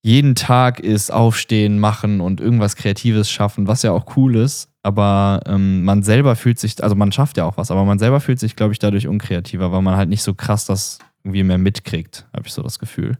[0.05, 5.39] jeden Tag ist aufstehen, machen und irgendwas Kreatives schaffen, was ja auch cool ist, aber
[5.45, 8.39] ähm, man selber fühlt sich, also man schafft ja auch was, aber man selber fühlt
[8.39, 12.27] sich, glaube ich, dadurch unkreativer, weil man halt nicht so krass das irgendwie mehr mitkriegt,
[12.33, 13.17] habe ich so das Gefühl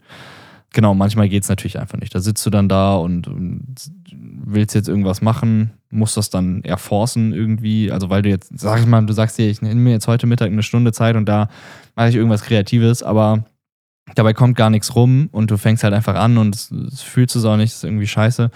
[0.74, 2.14] genau, manchmal geht es natürlich einfach nicht.
[2.14, 3.76] Da sitzt du dann da und, und,
[4.46, 7.92] willst jetzt irgendwas machen, musst das dann erforcen irgendwie.
[7.92, 10.28] Also, weil du jetzt, sag ich mal, du sagst dir, ich nehme mir jetzt heute
[10.28, 11.48] Mittag eine Stunde Zeit und da
[11.96, 13.46] mache ich irgendwas Kreatives, aber
[14.16, 17.36] dabei kommt gar nichts rum und du fängst halt einfach an und es, es fühlst
[17.36, 18.52] es auch nicht, ist irgendwie scheiße.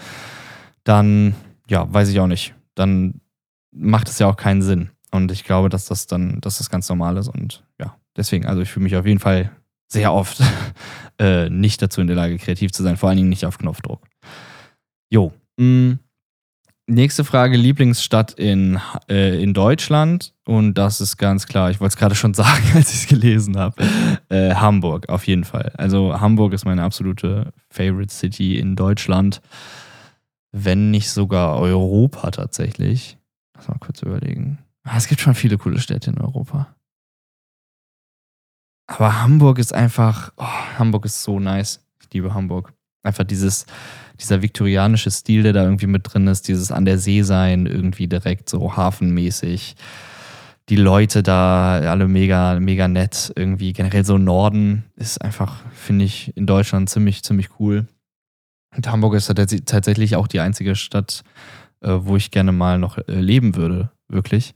[0.84, 1.34] Dann,
[1.68, 2.54] ja, weiß ich auch nicht.
[2.74, 3.20] Dann
[3.72, 4.90] macht es ja auch keinen Sinn.
[5.10, 8.60] Und ich glaube, dass das dann, dass das ganz normal ist und ja, deswegen, also
[8.60, 9.50] ich fühle mich auf jeden Fall
[9.88, 10.42] sehr oft
[11.18, 14.06] äh, nicht dazu in der Lage, kreativ zu sein, vor allen Dingen nicht auf Knopfdruck.
[15.10, 15.32] Jo.
[15.58, 15.98] Mh, mm,
[16.90, 20.32] Nächste Frage: Lieblingsstadt in, äh, in Deutschland.
[20.46, 23.58] Und das ist ganz klar, ich wollte es gerade schon sagen, als ich es gelesen
[23.58, 23.84] habe.
[24.30, 25.70] Äh, Hamburg, auf jeden Fall.
[25.76, 29.42] Also, Hamburg ist meine absolute Favorite City in Deutschland.
[30.50, 33.18] Wenn nicht sogar Europa tatsächlich.
[33.54, 34.58] Lass mal kurz überlegen.
[34.84, 36.74] Ah, es gibt schon viele coole Städte in Europa.
[38.88, 40.44] Aber Hamburg ist einfach, oh,
[40.78, 41.84] Hamburg ist so nice.
[42.00, 42.72] Ich liebe Hamburg.
[43.02, 43.66] Einfach dieses,
[44.18, 48.08] dieser viktorianische Stil, der da irgendwie mit drin ist, dieses an der See sein, irgendwie
[48.08, 49.76] direkt so hafenmäßig.
[50.70, 53.30] Die Leute da alle mega, mega nett.
[53.36, 57.86] Irgendwie generell so Norden ist einfach, finde ich, in Deutschland ziemlich, ziemlich cool.
[58.74, 59.32] Und Hamburg ist
[59.66, 61.24] tatsächlich auch die einzige Stadt,
[61.82, 64.54] äh, wo ich gerne mal noch äh, leben würde, wirklich.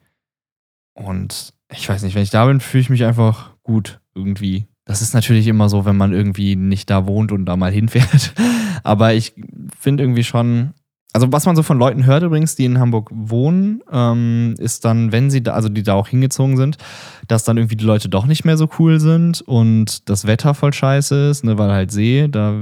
[0.94, 4.66] Und ich weiß nicht, wenn ich da bin, fühle ich mich einfach gut irgendwie.
[4.84, 8.34] Das ist natürlich immer so, wenn man irgendwie nicht da wohnt und da mal hinfährt.
[8.82, 9.34] Aber ich
[9.78, 10.74] finde irgendwie schon,
[11.14, 15.12] also was man so von Leuten hört übrigens, die in Hamburg wohnen, ähm, ist dann,
[15.12, 16.78] wenn sie da, also die da auch hingezogen sind,
[17.28, 20.72] dass dann irgendwie die Leute doch nicht mehr so cool sind und das Wetter voll
[20.72, 22.54] scheiße ist, ne, weil halt See, da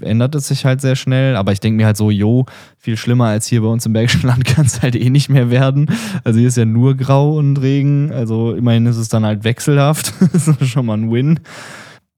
[0.00, 1.36] ändert es sich halt sehr schnell.
[1.36, 2.46] Aber ich denke mir halt so, jo,
[2.76, 5.50] viel schlimmer als hier bei uns im Bergischen Land kann es halt eh nicht mehr
[5.50, 5.88] werden.
[6.24, 10.12] Also hier ist ja nur Grau und Regen, also immerhin ist es dann halt wechselhaft.
[10.32, 11.38] das ist schon mal ein Win.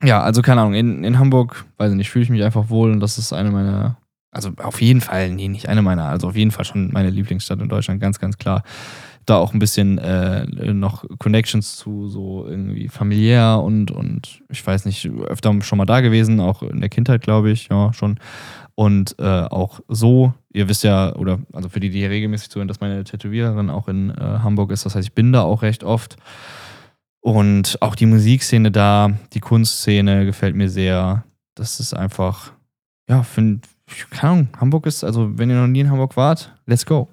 [0.02, 2.90] Ja, also keine Ahnung, in, in Hamburg, weiß ich nicht, fühle ich mich einfach wohl
[2.92, 3.98] und das ist eine meiner
[4.30, 7.60] also auf jeden Fall, nee, nicht eine meiner, also auf jeden Fall schon meine Lieblingsstadt
[7.60, 8.62] in Deutschland, ganz, ganz klar.
[9.24, 14.86] Da auch ein bisschen äh, noch Connections zu, so irgendwie familiär und, und ich weiß
[14.86, 18.18] nicht, öfter schon mal da gewesen, auch in der Kindheit, glaube ich, ja, schon.
[18.74, 22.68] Und äh, auch so, ihr wisst ja, oder also für die, die hier regelmäßig zuhören,
[22.68, 24.86] dass meine Tätowiererin auch in äh, Hamburg ist.
[24.86, 26.16] Das heißt, ich bin da auch recht oft.
[27.20, 31.24] Und auch die Musikszene da, die Kunstszene gefällt mir sehr.
[31.54, 32.52] Das ist einfach,
[33.10, 33.62] ja, finde
[34.10, 37.08] keine Ahnung, Hamburg ist, also wenn ihr noch nie in Hamburg wart, let's go.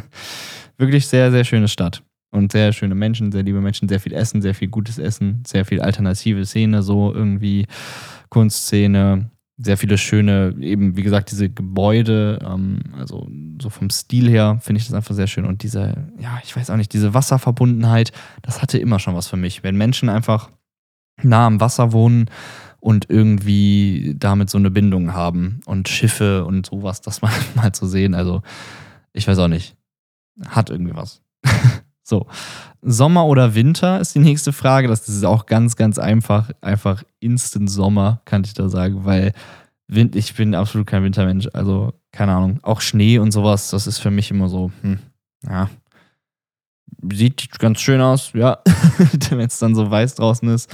[0.78, 2.02] Wirklich sehr, sehr schöne Stadt.
[2.30, 5.66] Und sehr schöne Menschen, sehr liebe Menschen, sehr viel Essen, sehr viel gutes Essen, sehr
[5.66, 7.66] viel alternative Szene, so irgendwie
[8.30, 13.28] Kunstszene, sehr viele schöne, eben wie gesagt, diese Gebäude, ähm, also
[13.60, 15.44] so vom Stil her finde ich das einfach sehr schön.
[15.44, 19.36] Und diese, ja, ich weiß auch nicht, diese Wasserverbundenheit, das hatte immer schon was für
[19.36, 19.62] mich.
[19.62, 20.50] Wenn Menschen einfach
[21.22, 22.30] nah am Wasser wohnen,
[22.82, 27.86] und irgendwie damit so eine Bindung haben und Schiffe und sowas, das mal, mal zu
[27.86, 28.12] sehen.
[28.12, 28.42] Also,
[29.12, 29.76] ich weiß auch nicht.
[30.48, 31.22] Hat irgendwie was.
[32.02, 32.26] so.
[32.80, 34.88] Sommer oder Winter ist die nächste Frage.
[34.88, 36.50] Das ist auch ganz, ganz einfach.
[36.60, 39.32] Einfach Instant Sommer, kann ich da sagen, weil
[39.86, 41.48] Wind, ich bin absolut kein Wintermensch.
[41.52, 42.58] Also, keine Ahnung.
[42.62, 44.98] Auch Schnee und sowas, das ist für mich immer so, hm,
[45.48, 45.70] ja.
[47.12, 48.58] Sieht ganz schön aus, ja.
[49.30, 50.68] Wenn es dann so weiß draußen ist.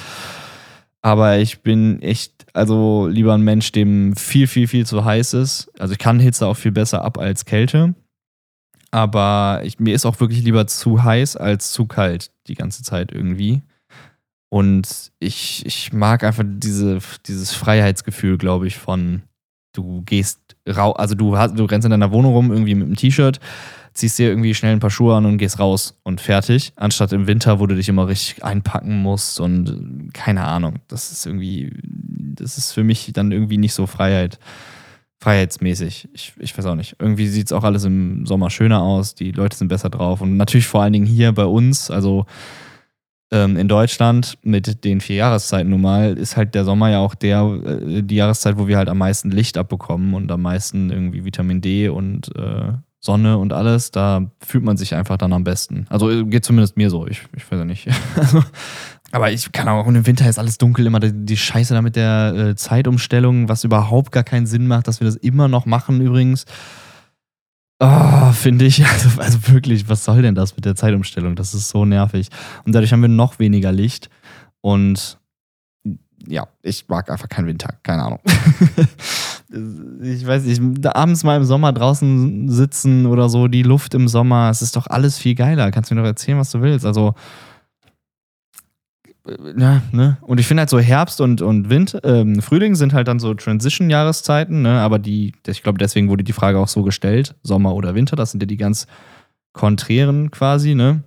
[1.02, 5.70] Aber ich bin echt, also lieber ein Mensch, dem viel, viel, viel zu heiß ist.
[5.78, 7.94] Also ich kann Hitze auch viel besser ab als Kälte.
[8.90, 13.12] Aber ich, mir ist auch wirklich lieber zu heiß als zu kalt die ganze Zeit
[13.12, 13.62] irgendwie.
[14.50, 19.22] Und ich, ich mag einfach diese, dieses Freiheitsgefühl, glaube ich, von
[19.74, 22.96] du gehst raus, also du, hast, du rennst in deiner Wohnung rum irgendwie mit einem
[22.96, 23.38] T-Shirt,
[23.98, 26.72] ziehst dir irgendwie schnell ein paar Schuhe an und gehst raus und fertig.
[26.76, 30.76] Anstatt im Winter, wo du dich immer richtig einpacken musst und keine Ahnung.
[30.86, 34.38] Das ist irgendwie, das ist für mich dann irgendwie nicht so Freiheit,
[35.20, 36.08] freiheitsmäßig.
[36.12, 36.94] Ich, ich weiß auch nicht.
[37.00, 39.16] Irgendwie sieht es auch alles im Sommer schöner aus.
[39.16, 40.20] Die Leute sind besser drauf.
[40.20, 42.24] Und natürlich vor allen Dingen hier bei uns, also
[43.32, 47.16] ähm, in Deutschland mit den vier Jahreszeiten nun mal, ist halt der Sommer ja auch
[47.16, 51.24] der, äh, die Jahreszeit, wo wir halt am meisten Licht abbekommen und am meisten irgendwie
[51.24, 55.86] Vitamin D und äh, Sonne und alles, da fühlt man sich einfach dann am besten.
[55.88, 57.88] Also äh, geht zumindest mir so, ich, ich weiß ja nicht.
[59.12, 61.80] Aber ich kann auch, und im Winter ist alles dunkel, immer die, die Scheiße da
[61.80, 65.64] mit der äh, Zeitumstellung, was überhaupt gar keinen Sinn macht, dass wir das immer noch
[65.64, 66.44] machen übrigens.
[67.80, 68.84] Oh, finde ich.
[68.92, 71.36] Also, also wirklich, was soll denn das mit der Zeitumstellung?
[71.36, 72.28] Das ist so nervig.
[72.64, 74.10] Und dadurch haben wir noch weniger Licht.
[74.60, 75.18] Und
[76.26, 78.20] ja, ich mag einfach keinen Winter, keine Ahnung.
[79.50, 84.50] ich weiß nicht, abends mal im Sommer draußen sitzen oder so, die Luft im Sommer,
[84.50, 85.70] es ist doch alles viel geiler.
[85.70, 86.84] Kannst du mir doch erzählen, was du willst.
[86.84, 87.14] Also,
[89.56, 90.18] ja, ne?
[90.22, 93.34] Und ich finde halt so Herbst und, und Wind, ähm, Frühling sind halt dann so
[93.34, 94.80] Transition-Jahreszeiten, ne?
[94.80, 98.30] Aber die, ich glaube, deswegen wurde die Frage auch so gestellt: Sommer oder Winter, das
[98.30, 98.86] sind ja die ganz
[99.52, 101.04] konträren quasi, ne?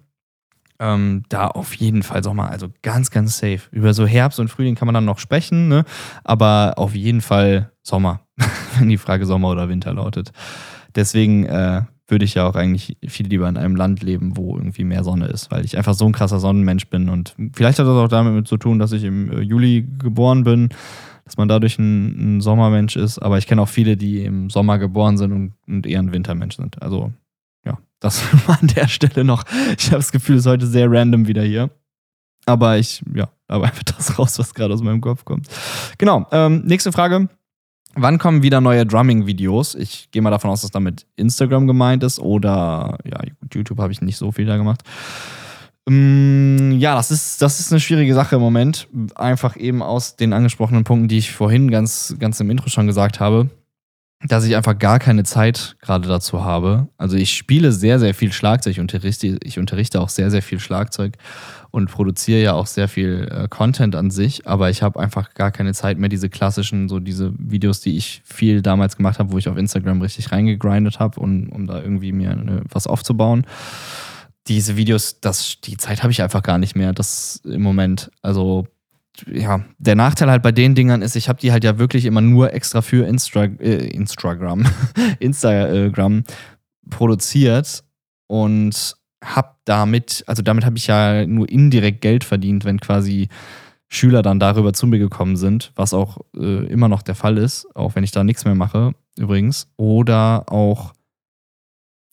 [0.81, 3.61] Ähm, da auf jeden Fall Sommer, also ganz, ganz safe.
[3.71, 5.85] Über so Herbst und Frühling kann man dann noch sprechen, ne?
[6.23, 8.21] aber auf jeden Fall Sommer,
[8.79, 10.31] wenn die Frage Sommer oder Winter lautet.
[10.95, 14.83] Deswegen äh, würde ich ja auch eigentlich viel lieber in einem Land leben, wo irgendwie
[14.83, 17.09] mehr Sonne ist, weil ich einfach so ein krasser Sonnenmensch bin.
[17.09, 20.69] Und vielleicht hat das auch damit zu tun, dass ich im äh, Juli geboren bin.
[21.23, 23.19] dass man dadurch ein, ein Sommermensch ist.
[23.19, 26.57] Aber ich kenne auch viele, die im Sommer geboren sind und, und eher ein Wintermensch
[26.57, 26.81] sind.
[26.81, 27.13] Also
[27.65, 29.45] ja, das an der Stelle noch.
[29.77, 31.69] Ich habe das Gefühl, es ist heute sehr random wieder hier.
[32.45, 35.47] Aber ich, ja, aber einfach das raus, was gerade aus meinem Kopf kommt.
[35.97, 37.29] Genau, ähm, nächste Frage.
[37.95, 39.75] Wann kommen wieder neue Drumming-Videos?
[39.75, 43.19] Ich gehe mal davon aus, dass damit Instagram gemeint ist oder ja,
[43.53, 44.81] YouTube habe ich nicht so viel da gemacht.
[45.89, 48.87] Ähm, ja, das ist, das ist eine schwierige Sache im Moment.
[49.15, 53.19] Einfach eben aus den angesprochenen Punkten, die ich vorhin ganz, ganz im Intro schon gesagt
[53.19, 53.49] habe
[54.23, 56.87] dass ich einfach gar keine Zeit gerade dazu habe.
[56.97, 60.59] Also ich spiele sehr, sehr viel Schlagzeug, ich unterrichte, ich unterrichte auch sehr, sehr viel
[60.59, 61.17] Schlagzeug
[61.71, 65.51] und produziere ja auch sehr viel äh, Content an sich, aber ich habe einfach gar
[65.51, 69.37] keine Zeit mehr, diese klassischen, so diese Videos, die ich viel damals gemacht habe, wo
[69.37, 73.45] ich auf Instagram richtig reingegrindet habe, um, um da irgendwie mir eine, was aufzubauen.
[74.47, 78.11] Diese Videos, das, die Zeit habe ich einfach gar nicht mehr, das im Moment.
[78.21, 78.67] Also
[79.27, 82.21] ja, der Nachteil halt bei den Dingern ist, ich habe die halt ja wirklich immer
[82.21, 84.65] nur extra für Instra äh, Instagram,
[85.19, 86.23] Instagram
[86.89, 87.83] produziert
[88.27, 93.29] und habe damit, also damit habe ich ja nur indirekt Geld verdient, wenn quasi
[93.87, 97.67] Schüler dann darüber zu mir gekommen sind, was auch äh, immer noch der Fall ist,
[97.75, 99.67] auch wenn ich da nichts mehr mache, übrigens.
[99.75, 100.93] Oder auch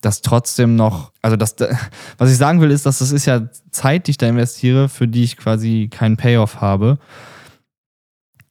[0.01, 1.57] das trotzdem noch, also das,
[2.19, 5.09] was ich sagen will, ist, dass das ist ja Zeit, die ich da investiere, für
[5.09, 6.99] die ich quasi keinen Payoff habe.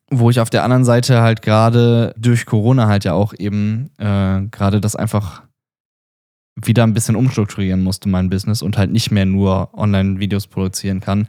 [0.09, 4.41] Wo ich auf der anderen Seite halt gerade durch Corona halt ja auch eben äh,
[4.51, 5.43] gerade das einfach
[6.55, 11.27] wieder ein bisschen umstrukturieren musste, mein Business, und halt nicht mehr nur Online-Videos produzieren kann.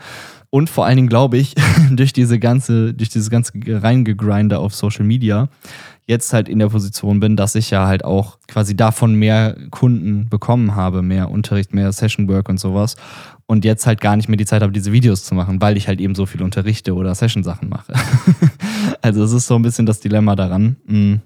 [0.50, 1.54] Und vor allen Dingen glaube ich,
[1.90, 5.48] durch diese ganze, durch dieses ganze Reingegrinder auf Social Media
[6.08, 10.28] jetzt halt in der Position bin, dass ich ja halt auch quasi davon mehr Kunden
[10.28, 12.96] bekommen habe, mehr Unterricht, mehr Session Work und sowas.
[13.46, 15.86] Und jetzt halt gar nicht mehr die Zeit habe, diese Videos zu machen, weil ich
[15.86, 17.92] halt eben so viel unterrichte oder Session-Sachen mache.
[19.02, 20.76] also es ist so ein bisschen das Dilemma daran.
[20.86, 21.20] Mhm.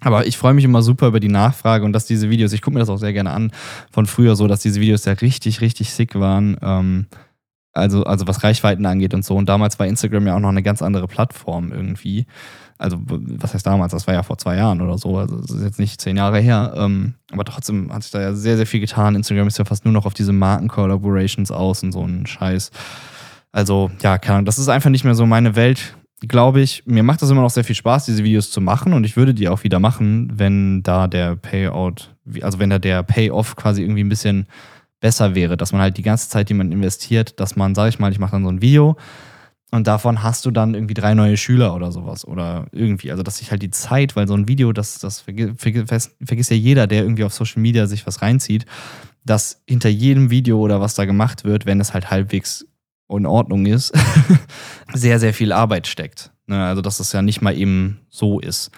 [0.00, 2.74] Aber ich freue mich immer super über die Nachfrage und dass diese Videos, ich gucke
[2.74, 3.52] mir das auch sehr gerne an
[3.90, 6.56] von früher so, dass diese Videos ja richtig, richtig sick waren.
[6.60, 7.06] Ähm,
[7.72, 9.36] also, also was Reichweiten angeht und so.
[9.36, 12.26] Und damals war Instagram ja auch noch eine ganz andere Plattform irgendwie.
[12.78, 13.92] Also, was heißt damals?
[13.92, 15.16] Das war ja vor zwei Jahren oder so.
[15.16, 16.74] Also, das ist jetzt nicht zehn Jahre her.
[16.76, 19.14] Ähm, aber trotzdem hat sich da ja sehr, sehr viel getan.
[19.14, 22.70] Instagram ist ja fast nur noch auf diese Marken-Collaborations aus und so ein Scheiß.
[23.52, 24.44] Also, ja, keine Ahnung.
[24.44, 26.82] Das ist einfach nicht mehr so meine Welt, glaube ich.
[26.86, 28.92] Mir macht das immer noch sehr viel Spaß, diese Videos zu machen.
[28.92, 33.02] Und ich würde die auch wieder machen, wenn da der Payout, also wenn da der
[33.02, 34.46] Payoff quasi irgendwie ein bisschen
[35.00, 35.56] besser wäre.
[35.56, 38.18] Dass man halt die ganze Zeit, die man investiert, dass man, sag ich mal, ich
[38.18, 38.96] mache dann so ein Video
[39.76, 42.26] und davon hast du dann irgendwie drei neue Schüler oder sowas.
[42.26, 43.10] Oder irgendwie.
[43.10, 46.86] Also, dass sich halt die Zeit, weil so ein Video, das, das vergisst, ja jeder,
[46.86, 48.64] der irgendwie auf Social Media sich was reinzieht,
[49.24, 52.66] dass hinter jedem Video oder was da gemacht wird, wenn es halt halbwegs
[53.08, 53.92] in Ordnung ist,
[54.94, 56.32] sehr, sehr viel Arbeit steckt.
[56.46, 56.64] Ne?
[56.64, 58.70] Also, dass es ja nicht mal eben so ist.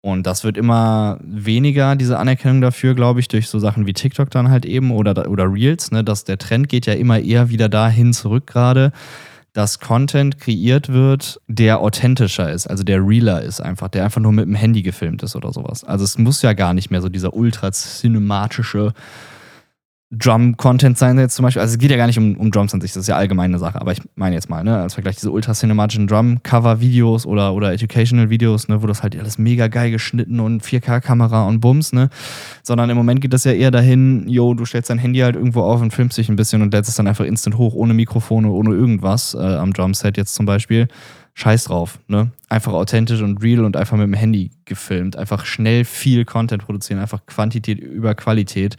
[0.00, 4.30] Und das wird immer weniger, diese Anerkennung dafür, glaube ich, durch so Sachen wie TikTok
[4.30, 5.92] dann halt eben oder, oder Reels.
[5.92, 6.02] Ne?
[6.02, 8.92] Dass der Trend geht ja immer eher wieder dahin zurück gerade
[9.54, 14.32] dass Content kreiert wird, der authentischer ist, also der realer ist einfach, der einfach nur
[14.32, 15.84] mit dem Handy gefilmt ist oder sowas.
[15.84, 18.92] Also es muss ja gar nicht mehr so dieser ultra cinematische
[20.18, 21.60] Drum-Content sein jetzt zum Beispiel.
[21.60, 23.58] Also es geht ja gar nicht um, um Drums an sich, das ist ja allgemeine
[23.58, 23.80] Sache.
[23.80, 28.82] Aber ich meine jetzt mal, ne, als Vergleich diese ultra-cinematischen Drum-Cover-Videos oder, oder Educational-Videos, ne,
[28.82, 32.10] wo das halt alles mega geil geschnitten und 4K-Kamera und Bums, ne.
[32.62, 35.62] Sondern im Moment geht das ja eher dahin, yo, du stellst dein Handy halt irgendwo
[35.62, 38.48] auf und filmst dich ein bisschen und lädst es dann einfach instant hoch, ohne Mikrofone,
[38.48, 40.88] ohne irgendwas, äh, am Drumset jetzt zum Beispiel.
[41.36, 42.30] Scheiß drauf, ne?
[42.48, 45.16] Einfach authentisch und real und einfach mit dem Handy gefilmt.
[45.16, 48.76] Einfach schnell viel Content produzieren, einfach Quantität über Qualität.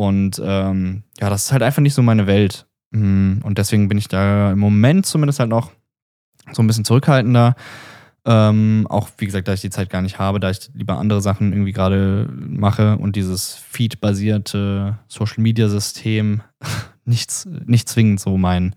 [0.00, 2.66] Und ähm, ja, das ist halt einfach nicht so meine Welt.
[2.90, 5.72] Mm, und deswegen bin ich da im Moment zumindest halt noch
[6.52, 7.54] so ein bisschen zurückhaltender.
[8.24, 11.20] Ähm, auch wie gesagt, da ich die Zeit gar nicht habe, da ich lieber andere
[11.20, 16.40] Sachen irgendwie gerade mache und dieses Feed-basierte Social-Media-System
[17.04, 18.74] nichts, nicht zwingend so mein,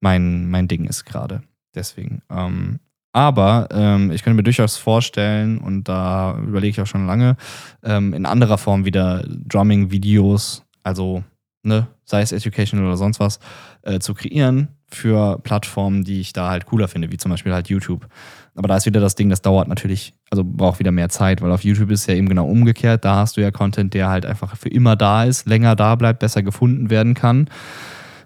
[0.00, 1.44] mein, mein Ding ist gerade.
[1.72, 2.22] Deswegen.
[2.30, 2.80] Ähm,
[3.16, 7.38] aber ähm, ich könnte mir durchaus vorstellen, und da überlege ich auch schon lange,
[7.82, 11.24] ähm, in anderer Form wieder Drumming-Videos, also
[11.62, 13.40] ne, sei es Education oder sonst was,
[13.80, 17.70] äh, zu kreieren für Plattformen, die ich da halt cooler finde, wie zum Beispiel halt
[17.70, 18.06] YouTube.
[18.54, 21.52] Aber da ist wieder das Ding, das dauert natürlich, also braucht wieder mehr Zeit, weil
[21.52, 23.02] auf YouTube ist ja eben genau umgekehrt.
[23.06, 26.18] Da hast du ja Content, der halt einfach für immer da ist, länger da bleibt,
[26.18, 27.48] besser gefunden werden kann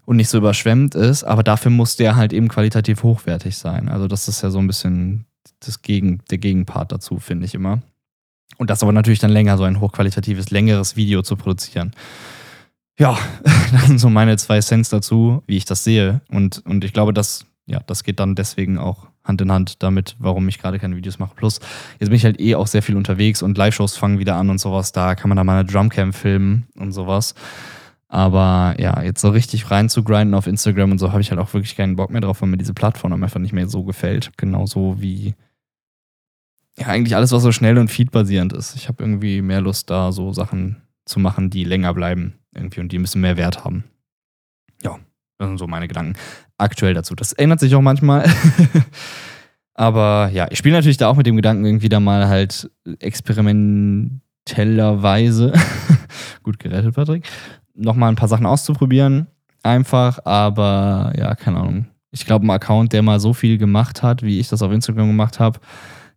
[0.04, 3.88] und nicht so überschwemmt ist, aber dafür muss der halt eben qualitativ hochwertig sein.
[3.88, 5.26] Also das ist ja so ein bisschen
[5.60, 7.80] das Gegen, der Gegenpart dazu, finde ich immer.
[8.58, 11.92] Und das aber natürlich dann länger, so ein hochqualitatives, längeres Video zu produzieren.
[12.98, 13.18] Ja,
[13.72, 16.20] das sind so meine zwei Cents dazu, wie ich das sehe.
[16.28, 20.16] Und, und ich glaube, das, ja, das geht dann deswegen auch Hand in Hand damit,
[20.18, 21.34] warum ich gerade keine Videos mache.
[21.34, 21.60] Plus,
[21.98, 24.58] jetzt bin ich halt eh auch sehr viel unterwegs und Live-Shows fangen wieder an und
[24.58, 24.92] sowas.
[24.92, 27.34] Da kann man dann mal eine Drumcam filmen und sowas.
[28.12, 31.40] Aber ja, jetzt so richtig rein zu grinden auf Instagram und so habe ich halt
[31.40, 34.32] auch wirklich keinen Bock mehr drauf, weil mir diese Plattform einfach nicht mehr so gefällt.
[34.36, 35.36] Genauso wie
[36.76, 38.74] ja, eigentlich alles, was so schnell und feedbasierend ist.
[38.74, 42.90] Ich habe irgendwie mehr Lust, da so Sachen zu machen, die länger bleiben irgendwie und
[42.90, 43.84] die ein bisschen mehr Wert haben.
[44.82, 44.98] Ja,
[45.38, 46.14] das sind so meine Gedanken
[46.58, 47.14] aktuell dazu.
[47.14, 48.28] Das ändert sich auch manchmal.
[49.74, 55.52] Aber ja, ich spiele natürlich da auch mit dem Gedanken, irgendwie da mal halt experimentellerweise,
[56.42, 57.24] gut gerettet, Patrick,
[57.74, 59.26] nochmal ein paar Sachen auszuprobieren.
[59.62, 61.86] Einfach, aber ja, keine Ahnung.
[62.12, 65.08] Ich glaube, ein Account, der mal so viel gemacht hat, wie ich das auf Instagram
[65.08, 65.60] gemacht habe,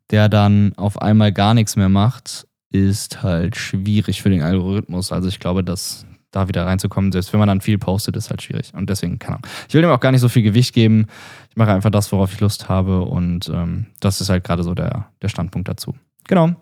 [0.10, 5.12] der dann auf einmal gar nichts mehr macht, ist halt schwierig für den Algorithmus.
[5.12, 8.42] Also ich glaube, dass da wieder reinzukommen, selbst wenn man dann viel postet, ist halt
[8.42, 8.74] schwierig.
[8.74, 9.48] Und deswegen, keine Ahnung.
[9.68, 11.06] Ich will dem auch gar nicht so viel Gewicht geben.
[11.50, 13.02] Ich mache einfach das, worauf ich Lust habe.
[13.02, 15.94] Und ähm, das ist halt gerade so der, der Standpunkt dazu.
[16.28, 16.56] Genau.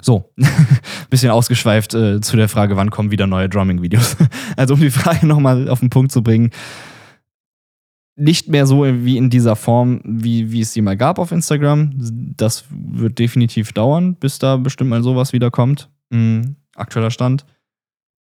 [0.00, 0.32] So,
[1.10, 4.16] bisschen ausgeschweift äh, zu der Frage, wann kommen wieder neue Drumming-Videos.
[4.56, 6.50] also um die Frage nochmal auf den Punkt zu bringen,
[8.16, 11.92] nicht mehr so wie in dieser Form, wie, wie es sie mal gab auf Instagram.
[12.36, 15.88] Das wird definitiv dauern, bis da bestimmt mal sowas wieder kommt.
[16.10, 17.46] Mhm, aktueller Stand.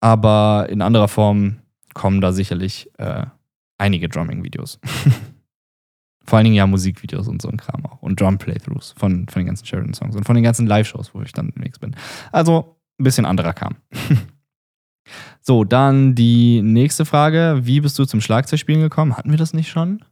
[0.00, 1.56] Aber in anderer Form
[1.94, 3.24] kommen da sicherlich äh,
[3.78, 4.78] einige Drumming-Videos.
[6.26, 8.02] Vor allen Dingen ja Musikvideos und so ein Kram auch.
[8.02, 11.46] Und Drum-Playthroughs von, von den ganzen Sheridan-Songs und von den ganzen Live-Shows, wo ich dann
[11.46, 11.94] unterwegs bin.
[12.32, 13.76] Also ein bisschen anderer Kram.
[15.40, 17.60] So, dann die nächste Frage.
[17.62, 19.16] Wie bist du zum Schlagzeugspielen gekommen?
[19.16, 20.04] Hatten wir das nicht schon?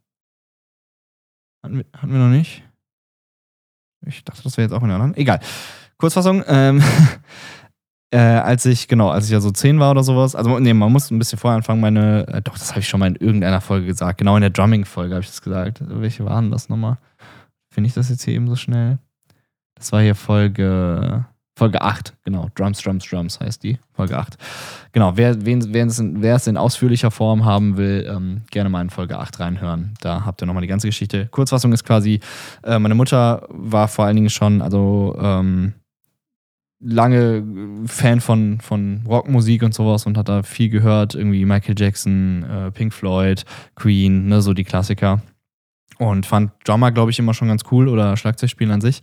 [1.65, 2.63] Hatten wir, hatten wir noch nicht?
[4.07, 5.17] Ich dachte, das wäre jetzt auch in der anderen.
[5.17, 5.41] Egal.
[5.97, 6.45] Kurzfassung.
[6.47, 6.83] Ähm,
[8.15, 10.93] äh, als ich, genau, als ich ja so zehn war oder sowas, also nee, man
[10.93, 13.61] muss ein bisschen vorher anfangen, meine, äh, doch, das habe ich schon mal in irgendeiner
[13.61, 14.19] Folge gesagt.
[14.19, 15.83] Genau in der Drumming-Folge habe ich das gesagt.
[15.85, 16.99] Welche waren das nochmal?
[17.71, 18.99] Finde ich das jetzt hier eben so schnell?
[19.75, 21.25] Das war hier Folge
[21.57, 22.49] Folge 8, genau.
[22.57, 23.79] Drums, Drums, Drums heißt die.
[23.93, 24.37] Folge 8.
[24.93, 29.19] Genau, wer, wen, wer, es in, ausführlicher Form haben will, ähm, gerne mal in Folge
[29.19, 29.95] 8 reinhören.
[30.01, 31.27] Da habt ihr nochmal die ganze Geschichte.
[31.31, 32.19] Kurzfassung ist quasi,
[32.65, 35.75] äh, meine Mutter war vor allen Dingen schon, also ähm,
[36.85, 37.43] lange
[37.87, 41.15] Fan von, von Rockmusik und sowas und hat da viel gehört.
[41.15, 45.23] Irgendwie Michael Jackson, äh, Pink Floyd, Queen, ne, so die Klassiker.
[45.99, 49.01] Und fand Drummer, glaube ich, immer schon ganz cool oder Schlagzeugspielen an sich.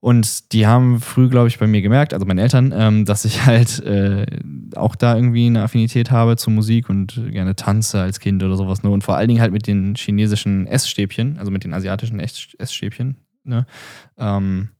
[0.00, 3.46] Und die haben früh, glaube ich, bei mir gemerkt, also meine Eltern, ähm, dass ich
[3.46, 4.26] halt äh,
[4.74, 8.82] auch da irgendwie eine Affinität habe zur Musik und gerne tanze als Kind oder sowas.
[8.82, 8.90] Ne?
[8.90, 13.64] Und vor allen Dingen halt mit den chinesischen Essstäbchen, also mit den asiatischen Essstäbchen, ne?
[14.18, 14.70] ähm,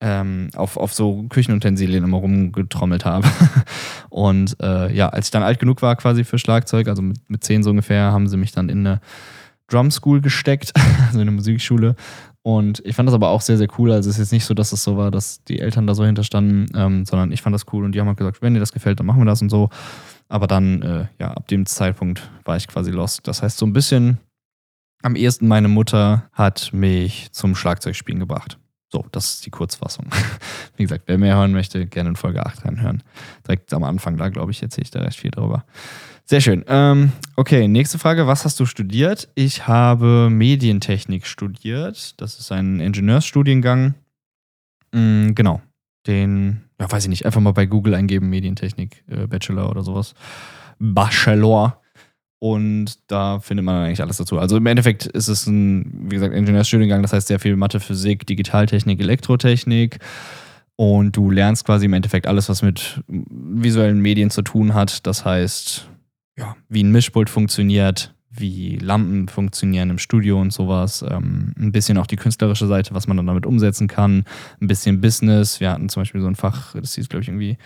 [0.00, 3.26] ähm, auf, auf so Küchenutensilien immer rumgetrommelt habe.
[4.10, 7.44] und äh, ja, als ich dann alt genug war quasi für Schlagzeug, also mit, mit
[7.44, 9.00] zehn so ungefähr, haben sie mich dann in eine
[9.68, 10.72] Drum School gesteckt,
[11.06, 11.96] also in eine Musikschule.
[12.42, 13.90] Und ich fand das aber auch sehr, sehr cool.
[13.90, 16.04] Also es ist jetzt nicht so, dass es so war, dass die Eltern da so
[16.04, 18.72] hinterstanden, ähm, sondern ich fand das cool und die haben halt gesagt, wenn dir das
[18.72, 19.68] gefällt, dann machen wir das und so.
[20.28, 23.26] Aber dann, äh, ja, ab dem Zeitpunkt war ich quasi lost.
[23.26, 24.18] Das heißt, so ein bisschen
[25.02, 28.58] am ehesten meine Mutter hat mich zum Schlagzeugspielen gebracht.
[28.88, 30.06] So, das ist die Kurzfassung.
[30.76, 33.02] Wie gesagt, wer mehr hören möchte, gerne in Folge 8 reinhören.
[33.46, 35.64] Direkt am Anfang, da glaube ich, erzähle ich da recht viel drüber.
[36.24, 36.64] Sehr schön.
[36.66, 38.26] Ähm, okay, nächste Frage.
[38.26, 39.28] Was hast du studiert?
[39.34, 42.20] Ich habe Medientechnik studiert.
[42.20, 43.94] Das ist ein Ingenieursstudiengang.
[44.92, 45.62] Mhm, genau.
[46.06, 50.14] Den, ja, weiß ich nicht, einfach mal bei Google eingeben, Medientechnik, äh, Bachelor oder sowas.
[50.78, 51.80] Bachelor.
[52.38, 54.38] Und da findet man eigentlich alles dazu.
[54.38, 58.26] Also im Endeffekt ist es ein, wie gesagt, Ingenieursstudiengang, das heißt sehr viel Mathe, Physik,
[58.26, 59.98] Digitaltechnik, Elektrotechnik.
[60.76, 65.06] Und du lernst quasi im Endeffekt alles, was mit visuellen Medien zu tun hat.
[65.06, 65.88] Das heißt,
[66.36, 71.02] ja, wie ein Mischpult funktioniert, wie Lampen funktionieren im Studio und sowas.
[71.08, 74.24] Ähm, ein bisschen auch die künstlerische Seite, was man dann damit umsetzen kann.
[74.60, 75.60] Ein bisschen Business.
[75.60, 77.56] Wir hatten zum Beispiel so ein Fach, das hieß, glaube ich, irgendwie,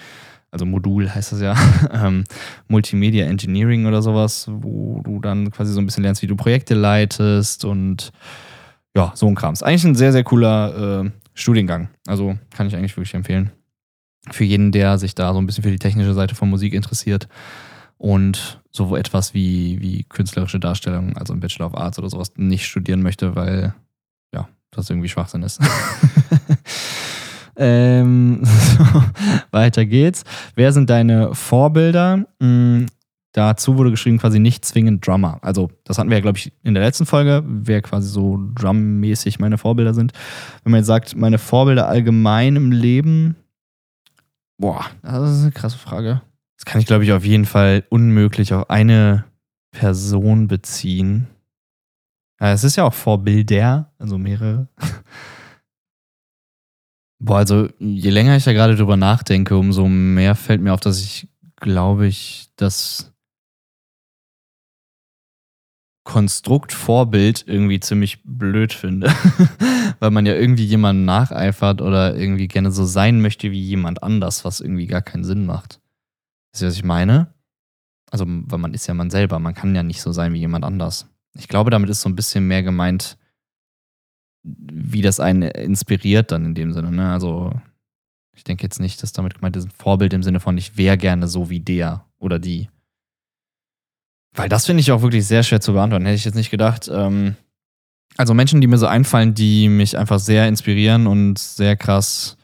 [0.51, 1.55] also Modul heißt das ja,
[1.93, 2.25] ähm,
[2.69, 6.75] Multimedia Engineering oder sowas, wo du dann quasi so ein bisschen lernst, wie du Projekte
[6.75, 8.13] leitest und
[8.97, 9.53] ja, so ein Kram.
[9.53, 11.89] Ist eigentlich ein sehr, sehr cooler äh, Studiengang.
[12.07, 13.51] Also kann ich eigentlich wirklich empfehlen.
[14.31, 17.29] Für jeden, der sich da so ein bisschen für die technische Seite von Musik interessiert
[17.97, 22.67] und so etwas wie, wie künstlerische Darstellung, also im Bachelor of Arts oder sowas, nicht
[22.67, 23.75] studieren möchte, weil
[24.35, 25.61] ja, das irgendwie Schwachsinn ist.
[27.61, 28.43] ähm,
[29.51, 30.25] weiter geht's.
[30.57, 32.27] Wer sind deine Vorbilder?
[32.41, 32.87] Mhm,
[33.33, 35.39] dazu wurde geschrieben, quasi nicht zwingend Drummer.
[35.43, 39.39] Also, das hatten wir ja, glaube ich, in der letzten Folge, wer quasi so drummäßig
[39.39, 40.13] meine Vorbilder sind.
[40.65, 43.37] Wenn man jetzt sagt, meine Vorbilder allgemein im Leben,
[44.59, 46.23] boah, das ist eine krasse Frage.
[46.57, 49.25] Das kann ich, glaube ich, auf jeden Fall unmöglich auf eine
[49.71, 51.29] Person beziehen.
[52.41, 54.69] Ja, es ist ja auch Vorbilder, also mehrere.
[57.23, 61.01] Boah, also je länger ich da gerade drüber nachdenke, umso mehr fällt mir auf, dass
[61.01, 63.13] ich, glaube ich, das
[66.03, 69.13] Konstrukt Vorbild irgendwie ziemlich blöd finde.
[70.01, 74.47] Weil man ja irgendwie jemanden nacheifert oder irgendwie gerne so sein möchte wie jemand anders,
[74.47, 75.79] was irgendwie gar keinen Sinn macht.
[76.53, 77.35] Wisst ihr, was ich meine?
[78.11, 80.65] Also, weil man ist ja man selber, man kann ja nicht so sein wie jemand
[80.65, 81.07] anders.
[81.35, 83.19] Ich glaube, damit ist so ein bisschen mehr gemeint,
[84.43, 86.91] wie das einen inspiriert dann in dem Sinne.
[86.91, 87.13] Ne?
[87.13, 87.53] Also,
[88.35, 90.97] ich denke jetzt nicht, dass damit gemeint ist ein Vorbild im Sinne von, ich wäre
[90.97, 92.69] gerne so wie der oder die.
[94.35, 96.07] Weil das finde ich auch wirklich sehr schwer zu beantworten.
[96.07, 96.89] Hätte ich jetzt nicht gedacht.
[96.93, 97.37] Ähm,
[98.17, 102.37] also Menschen, die mir so einfallen, die mich einfach sehr inspirieren und sehr krass,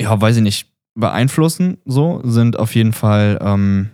[0.00, 3.90] ja, weiß ich nicht, beeinflussen, so, sind auf jeden Fall, ähm,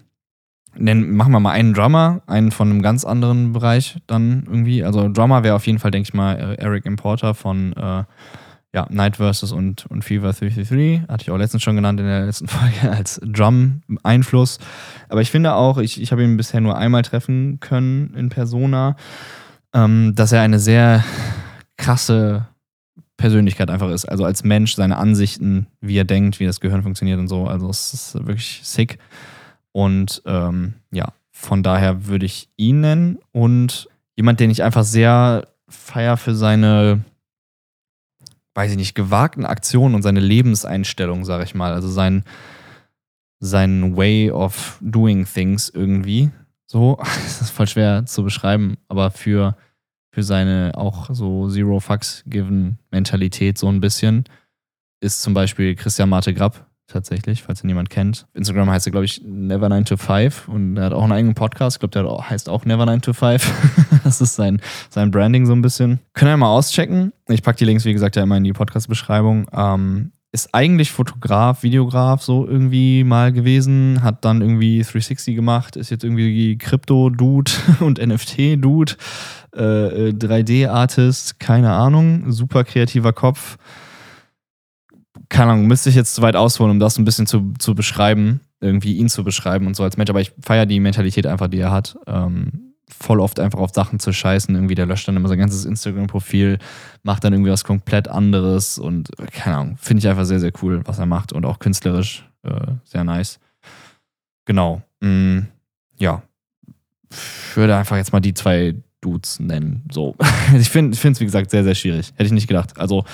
[0.78, 4.84] nennen, machen wir mal einen Drummer, einen von einem ganz anderen Bereich dann irgendwie.
[4.84, 8.04] Also Drummer wäre auf jeden Fall, denke ich mal, Eric Importer von äh,
[8.74, 11.08] ja, Night Versus und, und Fever 333.
[11.08, 14.58] Hatte ich auch letztens schon genannt in der letzten Folge als Drum-Einfluss.
[15.08, 18.96] Aber ich finde auch, ich, ich habe ihn bisher nur einmal treffen können in Persona,
[19.74, 21.04] ähm, dass er eine sehr
[21.76, 22.46] krasse
[23.16, 24.04] Persönlichkeit einfach ist.
[24.04, 27.46] Also als Mensch, seine Ansichten, wie er denkt, wie das Gehirn funktioniert und so.
[27.46, 28.98] Also es ist wirklich sick.
[29.78, 33.18] Und ähm, ja, von daher würde ich ihn nennen.
[33.30, 37.04] Und jemand, den ich einfach sehr feier für seine
[38.58, 41.72] weiß ich nicht, gewagten Aktionen und seine Lebenseinstellung, sag ich mal.
[41.72, 42.24] Also sein,
[43.38, 46.32] sein Way of doing things irgendwie.
[46.66, 49.56] So, das ist voll schwer zu beschreiben, aber für,
[50.10, 54.24] für seine auch so Zero Fucks Given Mentalität so ein bisschen
[55.00, 58.26] ist zum Beispiel Christian Marte Grapp tatsächlich, falls ihn jemand kennt.
[58.34, 61.34] Instagram heißt er, glaube ich, Never 9 to 5 und er hat auch einen eigenen
[61.34, 61.76] Podcast.
[61.76, 64.00] Ich glaube, der heißt auch Never 9 to 5.
[64.04, 64.60] das ist sein,
[64.90, 66.00] sein Branding so ein bisschen.
[66.14, 67.12] Können wir mal auschecken.
[67.28, 69.46] Ich packe die Links, wie gesagt, ja immer in die Podcast-Beschreibung.
[69.52, 75.90] Ähm, ist eigentlich Fotograf, Videograf so irgendwie mal gewesen, hat dann irgendwie 360 gemacht, ist
[75.90, 78.94] jetzt irgendwie Krypto-Dude und NFT-Dude,
[79.54, 83.56] äh, 3D-Artist, äh, keine Ahnung, super kreativer Kopf
[85.28, 88.40] keine Ahnung, müsste ich jetzt zu weit ausholen, um das ein bisschen zu, zu beschreiben,
[88.60, 90.10] irgendwie ihn zu beschreiben und so als Mensch.
[90.10, 91.98] Aber ich feiere die Mentalität einfach, die er hat.
[92.06, 94.54] Ähm, voll oft einfach auf Sachen zu scheißen.
[94.54, 96.58] Irgendwie, der löscht dann immer sein ganzes Instagram-Profil,
[97.02, 100.80] macht dann irgendwie was komplett anderes und keine Ahnung, finde ich einfach sehr, sehr cool,
[100.84, 103.38] was er macht und auch künstlerisch äh, sehr nice.
[104.46, 104.82] Genau.
[105.00, 105.40] Mm,
[105.98, 106.22] ja.
[107.10, 109.84] Ich würde einfach jetzt mal die zwei Dudes nennen.
[109.92, 110.16] So.
[110.58, 112.12] ich finde es, wie gesagt, sehr, sehr schwierig.
[112.12, 112.78] Hätte ich nicht gedacht.
[112.78, 113.04] Also,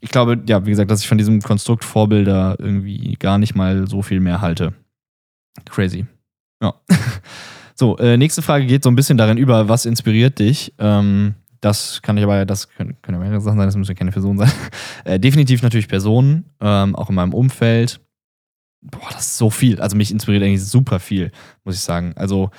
[0.00, 3.88] ich glaube, ja, wie gesagt, dass ich von diesem Konstrukt Vorbilder irgendwie gar nicht mal
[3.88, 4.74] so viel mehr halte.
[5.70, 6.06] Crazy.
[6.62, 6.74] Ja.
[7.78, 10.72] So, äh, nächste Frage geht so ein bisschen darin über, was inspiriert dich?
[10.78, 14.12] Ähm, das kann ich aber, das können, können ja mehrere Sachen sein, das müssen keine
[14.12, 14.50] Personen sein.
[15.04, 18.00] Äh, definitiv natürlich Personen, ähm, auch in meinem Umfeld.
[18.80, 19.78] Boah, das ist so viel.
[19.80, 21.30] Also mich inspiriert eigentlich super viel,
[21.64, 22.14] muss ich sagen.
[22.16, 22.50] Also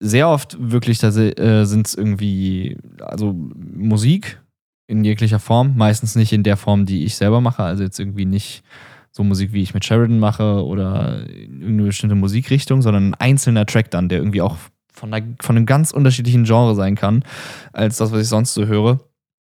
[0.00, 4.40] sehr oft wirklich, äh, sind es irgendwie, also Musik,
[4.86, 5.76] in jeglicher Form.
[5.76, 7.62] Meistens nicht in der Form, die ich selber mache.
[7.62, 8.62] Also jetzt irgendwie nicht
[9.10, 13.90] so Musik, wie ich mit Sheridan mache oder irgendeine bestimmte Musikrichtung, sondern ein einzelner Track
[13.90, 14.56] dann, der irgendwie auch
[14.92, 17.24] von, einer, von einem ganz unterschiedlichen Genre sein kann,
[17.72, 19.00] als das, was ich sonst so höre.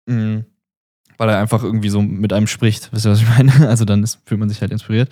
[0.08, 0.46] Mhm.
[1.18, 2.92] Weil er einfach irgendwie so mit einem spricht.
[2.92, 3.52] Wisst ihr, was ich meine?
[3.68, 5.10] Also dann ist, fühlt man sich halt inspiriert.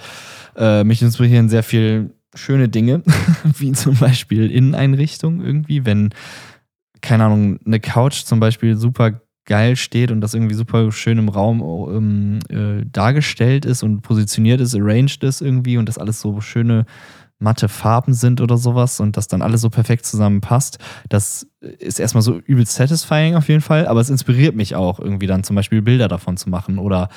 [0.55, 3.03] Äh, mich inspirieren sehr viel schöne Dinge,
[3.43, 6.13] wie zum Beispiel Inneneinrichtung irgendwie, wenn,
[7.01, 11.29] keine Ahnung, eine Couch zum Beispiel super geil steht und das irgendwie super schön im
[11.29, 16.39] Raum ähm, äh, dargestellt ist und positioniert ist, arranged ist irgendwie und das alles so
[16.41, 16.85] schöne
[17.39, 20.79] matte Farben sind oder sowas und das dann alles so perfekt zusammenpasst.
[21.07, 25.27] Das ist erstmal so übel satisfying auf jeden Fall, aber es inspiriert mich auch irgendwie
[25.27, 27.09] dann zum Beispiel Bilder davon zu machen oder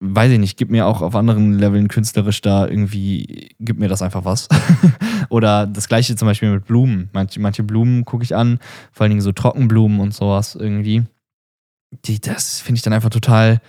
[0.00, 4.02] weiß ich nicht, gibt mir auch auf anderen Leveln künstlerisch da irgendwie, gibt mir das
[4.02, 4.46] einfach was.
[5.30, 7.08] Oder das gleiche zum Beispiel mit Blumen.
[7.14, 8.58] Manche, manche Blumen gucke ich an,
[8.92, 11.04] vor allen Dingen so Trockenblumen und sowas irgendwie
[11.90, 13.60] die, das finde ich dann einfach total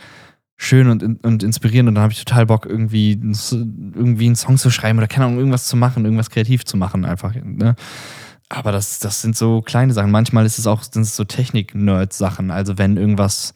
[0.58, 4.72] schön und, und inspirierend und dann habe ich total Bock, irgendwie, irgendwie einen Song zu
[4.72, 7.36] schreiben oder keine Ahnung, irgendwas zu machen, irgendwas kreativ zu machen, einfach.
[7.36, 7.76] Ne?
[8.50, 10.10] Aber das, das sind so kleine Sachen.
[10.10, 12.50] Manchmal ist es auch sind es so Technik-Nerd-Sachen.
[12.50, 13.54] Also wenn irgendwas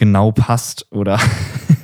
[0.00, 1.20] genau passt oder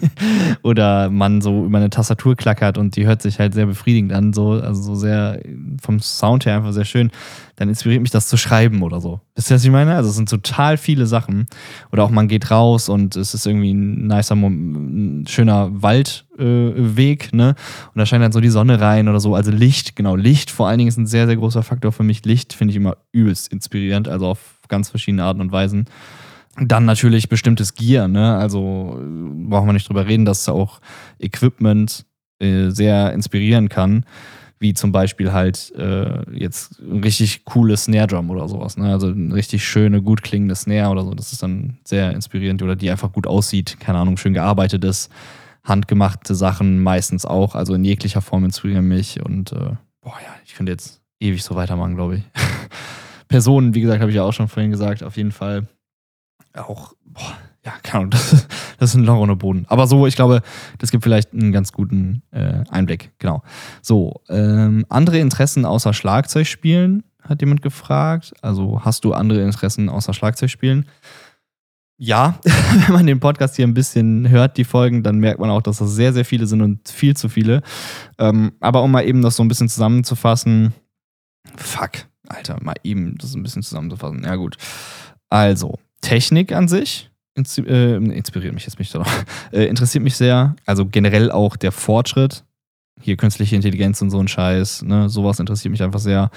[0.62, 4.32] oder man so über eine Tastatur klackert und die hört sich halt sehr befriedigend an,
[4.32, 5.38] so, also so sehr
[5.82, 7.10] vom Sound her einfach sehr schön,
[7.56, 9.20] dann inspiriert mich das zu schreiben oder so.
[9.34, 9.96] Wisst ihr, was ich meine?
[9.96, 11.46] Also es sind total viele Sachen.
[11.92, 17.36] Oder auch man geht raus und es ist irgendwie ein nicer, ein schöner Waldweg, äh,
[17.36, 17.54] ne?
[17.94, 19.34] Und da scheint dann so die Sonne rein oder so.
[19.34, 22.24] Also Licht, genau, Licht vor allen Dingen ist ein sehr, sehr großer Faktor für mich.
[22.24, 25.86] Licht finde ich immer übelst inspirierend, also auf ganz verschiedene Arten und Weisen.
[26.58, 28.36] Dann natürlich bestimmtes Gear, ne?
[28.36, 28.98] Also
[29.48, 30.80] brauchen wir nicht drüber reden, dass auch
[31.18, 32.06] Equipment
[32.38, 34.04] äh, sehr inspirieren kann
[34.58, 38.76] wie zum Beispiel halt äh, jetzt ein richtig cooles Snare Drum oder sowas.
[38.76, 38.90] Ne?
[38.90, 41.14] Also eine richtig schöne, gut klingende Snare oder so.
[41.14, 45.10] Das ist dann sehr inspirierend oder die einfach gut aussieht, keine Ahnung, schön gearbeitet ist.
[45.62, 50.54] Handgemachte Sachen meistens auch, also in jeglicher Form inspirieren mich und äh, boah ja, ich
[50.54, 52.22] könnte jetzt ewig so weitermachen, glaube ich.
[53.28, 55.66] Personen, wie gesagt, habe ich ja auch schon vorhin gesagt, auf jeden Fall
[56.56, 58.46] auch, boah, ja, keine Ahnung, das,
[58.78, 59.66] das ist ein Loch ohne Boden.
[59.68, 60.42] Aber so, ich glaube,
[60.78, 63.12] das gibt vielleicht einen ganz guten äh, Einblick.
[63.18, 63.42] Genau.
[63.82, 68.32] So, ähm, andere Interessen außer Schlagzeugspielen, hat jemand gefragt.
[68.40, 70.86] Also hast du andere Interessen außer Schlagzeugspielen?
[71.98, 72.38] Ja,
[72.86, 75.78] wenn man den Podcast hier ein bisschen hört, die Folgen, dann merkt man auch, dass
[75.78, 77.62] das sehr, sehr viele sind und viel zu viele.
[78.18, 80.74] Ähm, aber um mal eben das so ein bisschen zusammenzufassen,
[81.56, 81.92] fuck,
[82.28, 84.24] Alter, mal eben das ein bisschen zusammenzufassen.
[84.24, 84.56] Ja, gut.
[85.30, 89.06] Also, Technik an sich, äh, inspiriert mich jetzt mich doch,
[89.52, 90.54] äh, interessiert mich sehr.
[90.64, 92.44] Also generell auch der Fortschritt.
[93.00, 96.30] Hier künstliche Intelligenz und so ein Scheiß, ne, sowas interessiert mich einfach sehr.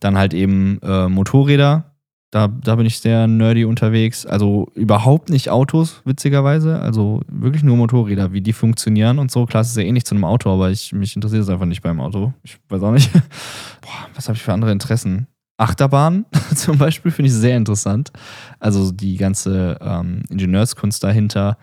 [0.00, 1.84] Dann halt eben äh, Motorräder.
[2.32, 4.26] Da, da bin ich sehr nerdy unterwegs.
[4.26, 6.80] Also überhaupt nicht Autos, witzigerweise.
[6.80, 9.46] Also wirklich nur Motorräder, wie die funktionieren und so.
[9.46, 11.82] Klar, es ist ja ähnlich zu einem Auto, aber ich, mich interessiert es einfach nicht
[11.82, 12.32] beim Auto.
[12.42, 13.12] Ich weiß auch nicht.
[13.82, 15.28] Boah, was habe ich für andere Interessen?
[15.62, 18.10] Achterbahn zum Beispiel finde ich sehr interessant.
[18.58, 21.56] Also die ganze ähm, Ingenieurskunst dahinter.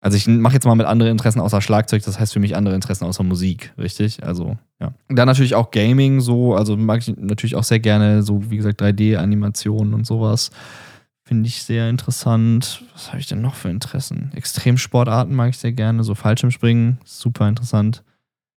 [0.00, 2.74] Also ich mache jetzt mal mit anderen Interessen außer Schlagzeug, das heißt für mich andere
[2.74, 4.22] Interessen außer Musik, richtig?
[4.22, 4.92] Also, ja.
[5.08, 8.82] Dann natürlich auch Gaming so, also mag ich natürlich auch sehr gerne, so wie gesagt
[8.82, 10.50] 3D-Animationen und sowas.
[11.26, 12.82] Finde ich sehr interessant.
[12.92, 14.30] Was habe ich denn noch für Interessen?
[14.34, 18.04] Extremsportarten mag ich sehr gerne, so Fallschirmspringen, super interessant.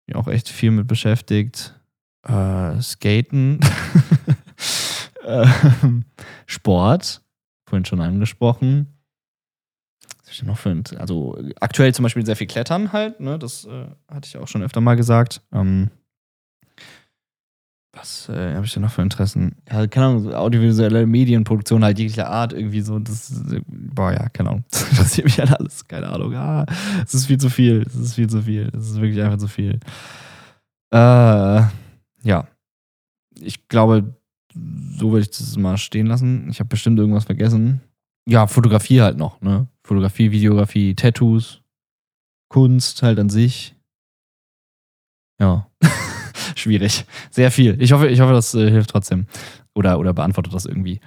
[0.06, 1.78] Bin auch echt viel mit beschäftigt.
[2.26, 3.60] Äh, Skaten
[5.24, 6.04] Ähm,
[6.46, 7.22] Sport,
[7.68, 8.94] vorhin schon angesprochen.
[10.18, 13.38] Was ich noch für also aktuell zum Beispiel sehr viel Klettern halt, ne?
[13.38, 15.42] Das äh, hatte ich auch schon öfter mal gesagt.
[15.52, 15.90] Ähm,
[17.96, 19.56] was äh, habe ich denn noch für Interessen?
[19.70, 22.98] Ja, keine Ahnung, audiovisuelle Medienproduktion halt jeglicher Art irgendwie so.
[22.98, 23.32] Das,
[23.66, 24.64] boah, ja, keine Ahnung.
[24.70, 25.86] Das interessiert mich halt alles.
[25.86, 26.34] Keine Ahnung.
[26.34, 26.66] Ah,
[27.04, 27.84] es ist viel zu viel.
[27.86, 28.70] Es ist viel zu viel.
[28.76, 29.78] Es ist wirklich einfach zu viel.
[30.92, 31.62] Äh,
[32.22, 32.48] ja.
[33.40, 34.14] Ich glaube,
[34.96, 36.48] so würde ich das mal stehen lassen.
[36.50, 37.80] Ich habe bestimmt irgendwas vergessen.
[38.28, 39.68] Ja, Fotografie halt noch, ne?
[39.82, 41.62] Fotografie, Videografie, Tattoos,
[42.48, 43.74] Kunst halt an sich.
[45.40, 45.68] Ja.
[46.54, 47.04] Schwierig.
[47.30, 47.80] Sehr viel.
[47.82, 49.26] Ich hoffe, ich hoffe, das äh, hilft trotzdem.
[49.74, 51.00] Oder, oder beantwortet das irgendwie.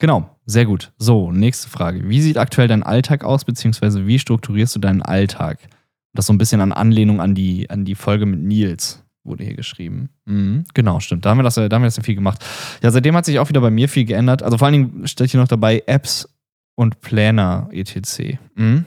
[0.00, 0.92] Genau, sehr gut.
[0.98, 2.08] So, nächste Frage.
[2.08, 5.60] Wie sieht aktuell dein Alltag aus, beziehungsweise wie strukturierst du deinen Alltag?
[6.12, 9.54] Das so ein bisschen an Anlehnung an die, an die Folge mit Nils wurde hier
[9.54, 10.08] geschrieben.
[10.24, 11.24] Mhm, genau, stimmt.
[11.24, 12.44] Da haben, wir das, da haben wir das ja viel gemacht.
[12.82, 14.42] Ja, seitdem hat sich auch wieder bei mir viel geändert.
[14.42, 16.28] Also vor allen Dingen steht hier noch dabei Apps
[16.74, 18.38] und Planner etc.
[18.54, 18.84] Mhm.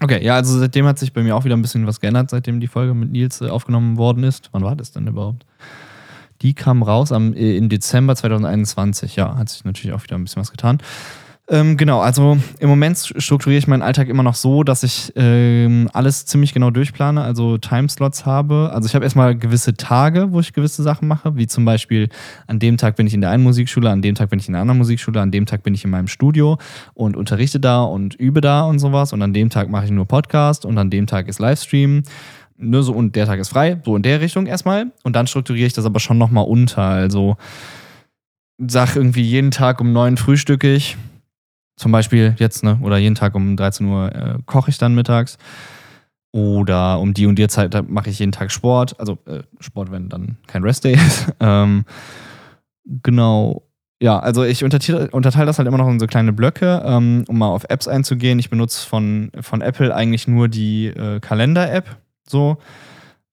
[0.00, 2.60] Okay, ja, also seitdem hat sich bei mir auch wieder ein bisschen was geändert, seitdem
[2.60, 4.50] die Folge mit Nils äh, aufgenommen worden ist.
[4.52, 5.44] Wann war das denn überhaupt?
[6.42, 9.16] Die kam raus am, äh, im Dezember 2021.
[9.16, 10.78] Ja, hat sich natürlich auch wieder ein bisschen was getan.
[11.50, 15.88] Ähm, genau, also im Moment strukturiere ich meinen Alltag immer noch so, dass ich ähm,
[15.94, 18.70] alles ziemlich genau durchplane, also Timeslots habe.
[18.74, 22.10] Also ich habe erstmal gewisse Tage, wo ich gewisse Sachen mache, wie zum Beispiel
[22.46, 24.52] an dem Tag bin ich in der einen Musikschule, an dem Tag bin ich in
[24.52, 26.58] der anderen Musikschule, an dem Tag bin ich in meinem Studio
[26.92, 30.04] und unterrichte da und übe da und sowas und an dem Tag mache ich nur
[30.04, 32.02] Podcast und an dem Tag ist Livestream.
[32.58, 34.92] Nur so und der Tag ist frei, so in der Richtung erstmal.
[35.02, 36.82] Und dann strukturiere ich das aber schon nochmal unter.
[36.82, 37.36] Also
[38.58, 40.96] sag irgendwie jeden Tag um neun frühstücke ich
[41.78, 42.78] zum Beispiel jetzt, ne?
[42.82, 45.38] Oder jeden Tag um 13 Uhr äh, koche ich dann mittags.
[46.32, 48.98] Oder um die und die Zeit mache ich jeden Tag Sport.
[49.00, 51.32] Also äh, Sport, wenn dann kein Restday ist.
[51.40, 51.84] ähm,
[53.02, 53.62] genau.
[54.00, 57.38] Ja, also ich unterteile, unterteile das halt immer noch in so kleine Blöcke, ähm, um
[57.38, 58.38] mal auf Apps einzugehen.
[58.38, 61.96] Ich benutze von, von Apple eigentlich nur die äh, Kalender-App
[62.28, 62.58] so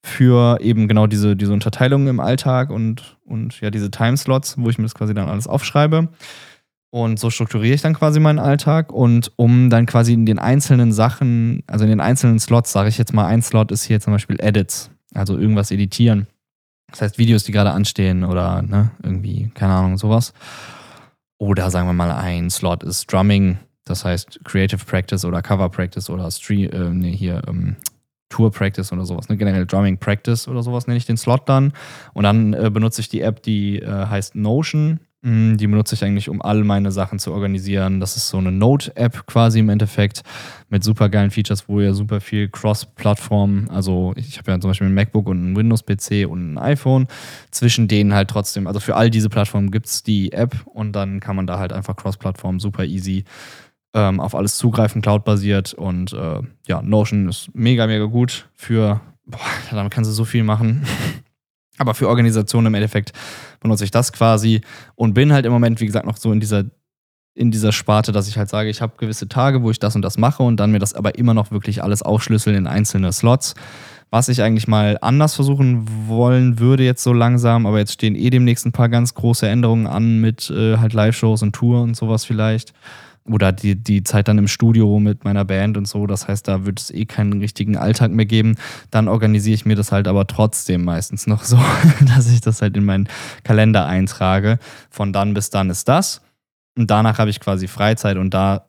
[0.04, 4.78] für eben genau diese, diese Unterteilung im Alltag und, und ja, diese Timeslots, wo ich
[4.78, 6.10] mir das quasi dann alles aufschreibe.
[6.92, 8.92] Und so strukturiere ich dann quasi meinen Alltag.
[8.92, 12.98] Und um dann quasi in den einzelnen Sachen, also in den einzelnen Slots, sage ich
[12.98, 16.28] jetzt mal, ein Slot ist hier zum Beispiel Edits, also irgendwas editieren.
[16.92, 20.34] Das heißt Videos, die gerade anstehen oder ne, irgendwie, keine Ahnung, sowas.
[21.38, 26.10] Oder sagen wir mal, ein Slot ist Drumming, das heißt Creative Practice oder Cover Practice
[26.10, 27.76] oder Stream, äh, nee, hier, ähm,
[28.30, 29.38] Tour Practice oder sowas, ne?
[29.38, 31.74] generell Drumming Practice oder sowas nenne ich den Slot dann.
[32.14, 35.00] Und dann äh, benutze ich die App, die äh, heißt Notion.
[35.26, 38.00] Mm, die benutze ich eigentlich, um all meine Sachen zu organisieren.
[38.00, 40.22] Das ist so eine Note-App quasi im Endeffekt
[40.70, 44.86] mit super geilen Features, wo ihr super viel Cross-Plattform, also ich habe ja zum Beispiel
[44.86, 47.08] ein MacBook und ein Windows-PC und ein iPhone,
[47.50, 51.20] zwischen denen halt trotzdem, also für all diese Plattformen gibt es die App und dann
[51.22, 53.24] kann man da halt einfach Cross-Plattform super easy
[53.96, 59.40] ähm, auf alles zugreifen, Cloud-basiert und äh, ja, Notion ist mega, mega gut für, boah,
[59.72, 60.86] damit kannst du so viel machen.
[61.78, 63.12] Aber für Organisationen im Endeffekt
[63.60, 64.62] benutze ich das quasi
[64.96, 66.64] und bin halt im Moment, wie gesagt, noch so in dieser,
[67.34, 70.02] in dieser Sparte, dass ich halt sage, ich habe gewisse Tage, wo ich das und
[70.02, 73.56] das mache und dann mir das aber immer noch wirklich alles aufschlüsseln in einzelne Slots.
[74.12, 78.30] Was ich eigentlich mal anders versuchen wollen würde jetzt so langsam, aber jetzt stehen eh
[78.30, 82.24] demnächst ein paar ganz große Änderungen an mit äh, halt Live-Shows und Tour und sowas
[82.24, 82.74] vielleicht
[83.30, 86.06] oder die, die Zeit dann im Studio mit meiner Band und so.
[86.06, 88.56] Das heißt, da wird es eh keinen richtigen Alltag mehr geben.
[88.92, 91.60] Dann organisiere ich mir das halt aber trotzdem meistens noch so,
[92.16, 93.10] dass ich das halt in meinen
[93.44, 94.60] Kalender eintrage.
[94.90, 96.22] Von dann bis dann ist das.
[96.78, 98.68] Und danach habe ich quasi Freizeit und da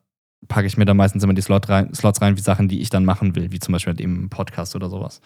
[0.49, 2.91] packe ich mir dann meistens immer die Slot rein, Slots rein, wie Sachen, die ich
[2.91, 5.21] dann machen will, wie zum Beispiel halt eben Podcast oder sowas.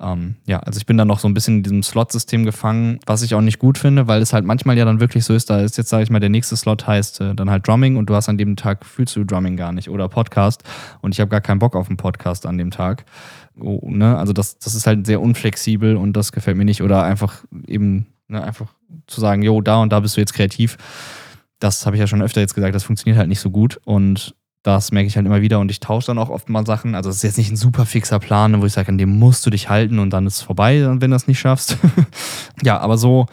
[0.00, 3.22] Ähm, ja, also ich bin dann noch so ein bisschen in diesem Slot-System gefangen, was
[3.22, 5.60] ich auch nicht gut finde, weil es halt manchmal ja dann wirklich so ist, da
[5.60, 8.14] ist jetzt, sage ich mal, der nächste Slot heißt äh, dann halt Drumming und du
[8.14, 10.62] hast an dem Tag, fühlst du Drumming gar nicht oder Podcast
[11.00, 13.04] und ich habe gar keinen Bock auf einen Podcast an dem Tag.
[13.58, 14.16] Oh, ne?
[14.16, 18.06] Also das, das ist halt sehr unflexibel und das gefällt mir nicht oder einfach eben,
[18.28, 18.68] ne, einfach
[19.06, 20.76] zu sagen, jo, da und da bist du jetzt kreativ
[21.60, 23.80] das habe ich ja schon öfter jetzt gesagt, das funktioniert halt nicht so gut.
[23.84, 26.94] Und das merke ich halt immer wieder und ich tausche dann auch oft mal Sachen.
[26.94, 29.46] Also es ist jetzt nicht ein super fixer Plan, wo ich sage, an dem musst
[29.46, 31.78] du dich halten und dann ist es vorbei, wenn du das nicht schaffst.
[32.62, 33.26] ja, aber so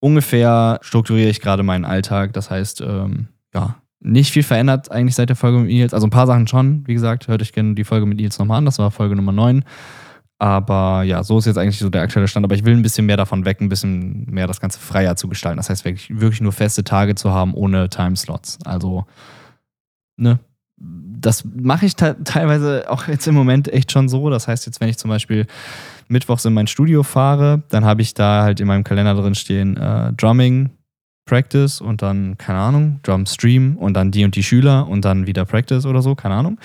[0.00, 2.32] ungefähr strukturiere ich gerade meinen Alltag.
[2.32, 5.94] Das heißt, ähm, ja, nicht viel verändert eigentlich seit der Folge mit Nils.
[5.94, 6.86] Also ein paar Sachen schon.
[6.86, 8.64] Wie gesagt, hört euch gerne die Folge mit Nils nochmal an.
[8.64, 9.64] Das war Folge Nummer 9.
[10.38, 12.44] Aber ja, so ist jetzt eigentlich so der aktuelle Stand.
[12.44, 15.28] Aber ich will ein bisschen mehr davon weg, ein bisschen mehr das Ganze freier zu
[15.28, 15.58] gestalten.
[15.58, 18.58] Das heißt, wirklich, wirklich nur feste Tage zu haben ohne Timeslots.
[18.64, 19.06] Also,
[20.16, 20.38] ne,
[20.76, 24.28] das mache ich teilweise auch jetzt im Moment echt schon so.
[24.30, 25.46] Das heißt, jetzt, wenn ich zum Beispiel
[26.08, 29.76] mittwochs in mein Studio fahre, dann habe ich da halt in meinem Kalender drin stehen
[29.76, 30.70] äh, Drumming,
[31.26, 35.26] Practice und dann, keine Ahnung, Drum Stream und dann die und die Schüler und dann
[35.26, 36.58] wieder Practice oder so, keine Ahnung.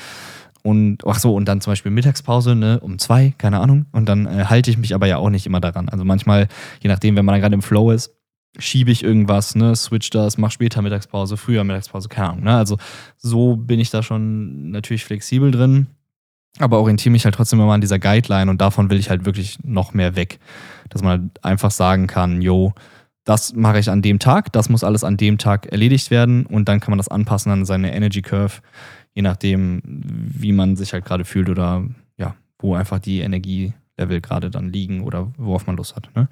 [0.61, 3.85] Und ach so, und dann zum Beispiel Mittagspause, ne, um zwei, keine Ahnung.
[3.93, 5.87] Und dann äh, halte ich mich aber ja auch nicht immer daran.
[5.87, 6.49] Also manchmal,
[6.81, 8.13] je nachdem, wenn man dann gerade im Flow ist,
[8.57, 12.43] schiebe ich irgendwas, ne, switch das, mach später Mittagspause, früher Mittagspause, keine Ahnung.
[12.45, 12.55] Ne?
[12.55, 12.77] Also
[13.17, 15.87] so bin ich da schon natürlich flexibel drin,
[16.57, 19.59] aber orientiere mich halt trotzdem immer an dieser Guideline und davon will ich halt wirklich
[19.63, 20.39] noch mehr weg.
[20.89, 22.73] Dass man halt einfach sagen kann, yo,
[23.23, 26.67] das mache ich an dem Tag, das muss alles an dem Tag erledigt werden und
[26.67, 28.61] dann kann man das anpassen an seine Energy Curve,
[29.13, 31.85] je nachdem, wie man sich halt gerade fühlt oder
[32.17, 36.09] ja, wo einfach die Energielevel gerade dann liegen oder worauf man Lust hat.
[36.15, 36.27] Ne?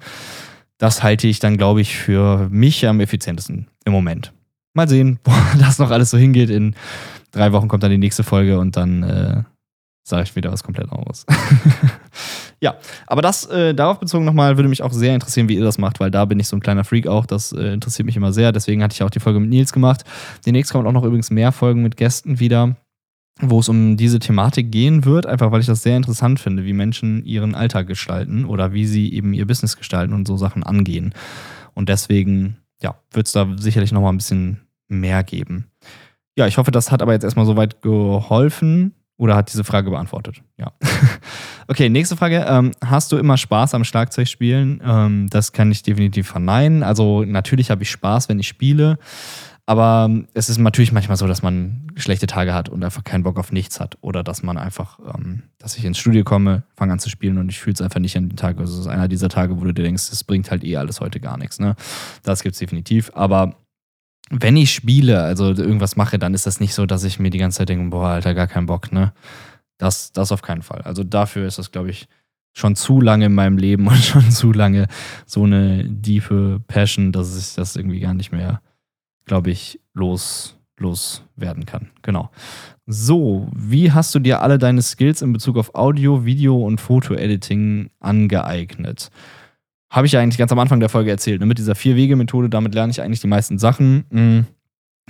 [0.78, 4.32] Das halte ich dann, glaube ich, für mich am effizientesten im Moment.
[4.74, 6.50] Mal sehen, wo das noch alles so hingeht.
[6.50, 6.74] In
[7.32, 9.42] drei Wochen kommt dann die nächste Folge und dann äh,
[10.04, 11.26] sage ich wieder was komplett anderes.
[12.60, 12.76] ja,
[13.06, 16.00] aber das äh, darauf bezogen nochmal würde mich auch sehr interessieren, wie ihr das macht,
[16.00, 17.26] weil da bin ich so ein kleiner Freak auch.
[17.26, 18.52] Das äh, interessiert mich immer sehr.
[18.52, 20.04] Deswegen hatte ich auch die Folge mit Nils gemacht.
[20.46, 22.76] Demnächst kommen auch noch übrigens mehr Folgen mit Gästen wieder
[23.40, 26.72] wo es um diese Thematik gehen wird, einfach weil ich das sehr interessant finde, wie
[26.72, 31.14] Menschen ihren Alltag gestalten oder wie sie eben ihr Business gestalten und so Sachen angehen.
[31.74, 35.66] Und deswegen, ja, wird es da sicherlich nochmal ein bisschen mehr geben.
[36.36, 40.42] Ja, ich hoffe, das hat aber jetzt erstmal soweit geholfen oder hat diese Frage beantwortet.
[40.56, 40.72] Ja.
[41.68, 42.46] okay, nächste Frage.
[42.48, 44.80] Ähm, hast du immer Spaß am Schlagzeugspielen?
[44.84, 46.84] Ähm, das kann ich definitiv verneinen.
[46.84, 48.98] Also natürlich habe ich Spaß, wenn ich spiele.
[49.68, 53.38] Aber es ist natürlich manchmal so, dass man schlechte Tage hat und einfach keinen Bock
[53.38, 53.98] auf nichts hat.
[54.00, 57.50] Oder dass man einfach, ähm, dass ich ins Studio komme, fange an zu spielen und
[57.50, 58.58] ich fühle es einfach nicht an den Tag.
[58.58, 61.02] Also es ist einer dieser Tage, wo du dir denkst, es bringt halt eh alles
[61.02, 61.60] heute gar nichts.
[61.60, 61.76] Ne?
[62.22, 63.10] Das gibt es definitiv.
[63.12, 63.56] Aber
[64.30, 67.38] wenn ich spiele, also irgendwas mache, dann ist das nicht so, dass ich mir die
[67.38, 69.12] ganze Zeit denke, boah, Alter, gar keinen Bock, ne?
[69.76, 70.80] Das, das auf keinen Fall.
[70.80, 72.08] Also dafür ist das, glaube ich,
[72.56, 74.86] schon zu lange in meinem Leben und schon zu lange
[75.26, 78.62] so eine tiefe Passion, dass ich das irgendwie gar nicht mehr
[79.28, 81.90] glaube ich, los, loswerden kann.
[82.02, 82.30] Genau.
[82.86, 87.90] So, wie hast du dir alle deine Skills in Bezug auf Audio, Video und Foto-Editing
[88.00, 89.10] angeeignet?
[89.90, 91.40] Habe ich ja eigentlich ganz am Anfang der Folge erzählt.
[91.40, 91.46] Ne?
[91.46, 94.04] Mit dieser Vier-Wege-Methode, damit lerne ich eigentlich die meisten Sachen.
[94.10, 94.46] Hm.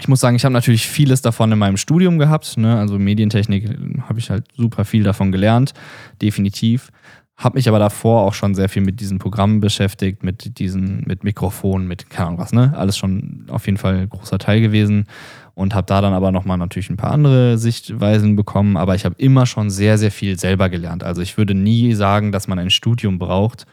[0.00, 2.56] Ich muss sagen, ich habe natürlich vieles davon in meinem Studium gehabt.
[2.56, 2.78] Ne?
[2.78, 3.76] Also Medientechnik
[4.08, 5.74] habe ich halt super viel davon gelernt,
[6.22, 6.90] definitiv
[7.38, 11.22] habe mich aber davor auch schon sehr viel mit diesen Programmen beschäftigt, mit diesen, mit
[11.22, 12.74] Mikrofonen, mit keine Ahnung was, ne?
[12.76, 15.06] Alles schon auf jeden Fall ein großer Teil gewesen
[15.54, 19.14] und habe da dann aber nochmal natürlich ein paar andere Sichtweisen bekommen, aber ich habe
[19.18, 21.04] immer schon sehr, sehr viel selber gelernt.
[21.04, 23.66] Also ich würde nie sagen, dass man ein Studium braucht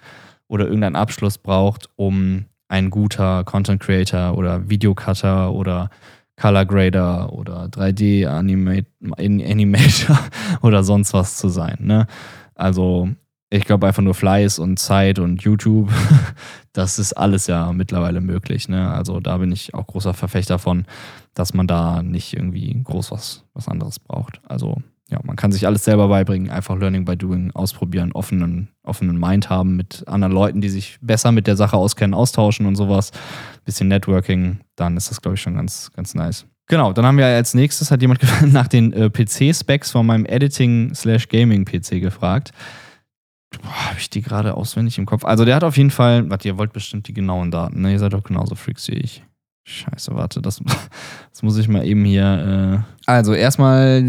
[0.47, 5.89] oder irgendeinen Abschluss braucht, um ein guter Content Creator oder Videocutter oder
[6.39, 10.19] Color Grader oder 3D Animator
[10.61, 11.77] oder sonst was zu sein.
[11.79, 12.05] Ne?
[12.53, 13.09] Also
[13.49, 15.91] ich glaube einfach nur Fleiß und Zeit und YouTube,
[16.73, 18.67] das ist alles ja mittlerweile möglich.
[18.67, 18.91] Ne?
[18.91, 20.85] Also da bin ich auch großer Verfechter von,
[21.33, 24.41] dass man da nicht irgendwie groß was, was anderes braucht.
[24.47, 29.19] Also ja, man kann sich alles selber beibringen, einfach Learning by Doing ausprobieren, offenen, offenen
[29.19, 33.11] Mind haben, mit anderen Leuten, die sich besser mit der Sache auskennen, austauschen und sowas.
[33.65, 36.47] Bisschen Networking, dann ist das, glaube ich, schon ganz, ganz nice.
[36.67, 38.21] Genau, dann haben wir als nächstes, hat jemand
[38.51, 42.51] nach den äh, PC-Specs von meinem Editing-Slash-Gaming-PC gefragt.
[43.63, 45.25] Habe ich die gerade auswendig im Kopf?
[45.25, 47.91] Also der hat auf jeden Fall, warte, ihr wollt bestimmt die genauen Daten, ne?
[47.91, 49.23] Ihr seid doch genauso Freaks wie ich.
[49.63, 50.61] Scheiße, warte, das,
[51.31, 52.85] das muss ich mal eben hier.
[53.07, 54.01] Äh also erstmal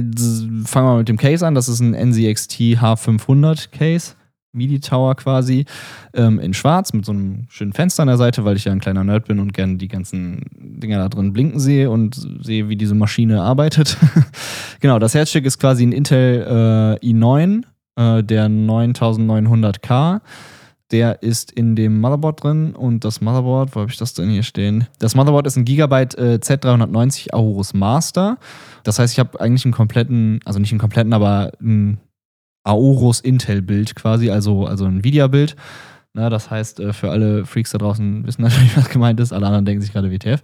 [0.64, 1.54] fangen wir mit dem Case an.
[1.54, 4.14] Das ist ein NZXT H500 Case.
[4.56, 5.66] MIDI Tower quasi
[6.14, 8.80] ähm, in schwarz mit so einem schönen Fenster an der Seite, weil ich ja ein
[8.80, 12.76] kleiner Nerd bin und gerne die ganzen Dinger da drin blinken sehe und sehe, wie
[12.76, 13.98] diese Maschine arbeitet.
[14.80, 17.64] genau, das Herzstück ist quasi ein Intel äh, i9,
[17.96, 20.20] äh, der 9900K.
[20.92, 24.44] Der ist in dem Motherboard drin und das Motherboard, wo habe ich das denn hier
[24.44, 24.86] stehen?
[25.00, 28.38] Das Motherboard ist ein Gigabyte äh, Z390 Aorus Master.
[28.84, 31.98] Das heißt, ich habe eigentlich einen kompletten, also nicht einen kompletten, aber ein
[32.62, 35.56] Aorus Intel-Bild quasi, also, also ein Nvidia-Bild.
[36.16, 39.34] Na, das heißt, äh, für alle Freaks da draußen wissen natürlich, was gemeint ist.
[39.34, 40.40] Alle anderen denken sich gerade WTF.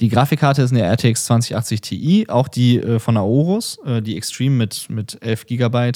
[0.00, 4.56] Die Grafikkarte ist eine RTX 2080 Ti, auch die äh, von Aorus, äh, die Extreme
[4.56, 5.92] mit, mit 11 GB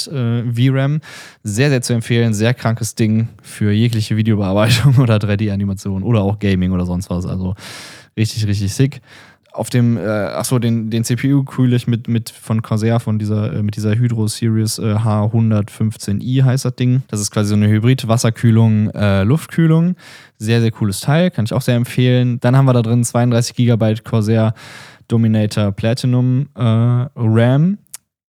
[0.55, 1.01] VRAM.
[1.43, 2.35] Sehr, sehr zu empfehlen.
[2.35, 7.27] Sehr krankes Ding für jegliche Videobearbeitung oder 3D-Animation oder auch Gaming oder sonst was.
[7.27, 7.57] Also
[8.17, 9.01] richtig, richtig sick
[9.57, 13.53] auf dem, äh, achso, den, den CPU kühle ich mit, mit von Corsair, von dieser,
[13.55, 17.03] äh, mit dieser Hydro Series äh, H115i heißt das Ding.
[17.09, 19.97] Das ist quasi so eine Hybrid-Wasserkühlung, äh, Luftkühlung.
[20.39, 22.39] Sehr, sehr cooles Teil, kann ich auch sehr empfehlen.
[22.41, 24.55] Dann haben wir da drin 32 GB Corsair
[25.09, 27.79] Dominator Platinum äh, RAM.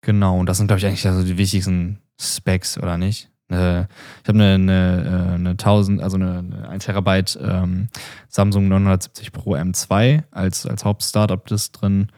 [0.02, 3.31] Genau, und das sind, glaube ich, eigentlich also die wichtigsten Specs, oder nicht?
[3.52, 7.88] Äh, ich habe eine, eine, äh, eine 1000, also eine, eine 1 Terabyte ähm,
[8.28, 12.08] Samsung 970 Pro M2 als, als Haupt-Startup-Disk drin.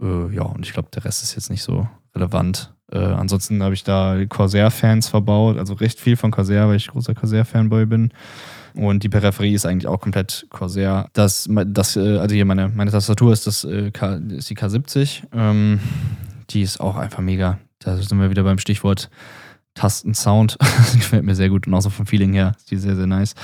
[0.00, 2.74] Äh, ja, und ich glaube, der Rest ist jetzt nicht so relevant.
[2.92, 7.14] Äh, ansonsten habe ich da Corsair-Fans verbaut, also recht viel von Corsair, weil ich großer
[7.14, 8.12] Corsair-Fanboy bin.
[8.74, 11.08] Und die Peripherie ist eigentlich auch komplett Corsair.
[11.12, 15.22] Das, das, äh, also hier meine, meine Tastatur ist, das, ist die K70.
[15.32, 15.80] Ähm,
[16.50, 17.58] die ist auch einfach mega.
[17.78, 19.10] Da sind wir wieder beim Stichwort
[19.74, 20.56] Tastensound.
[20.94, 23.34] gefällt mir sehr gut und auch so vom Feeling her ist die sehr, sehr nice.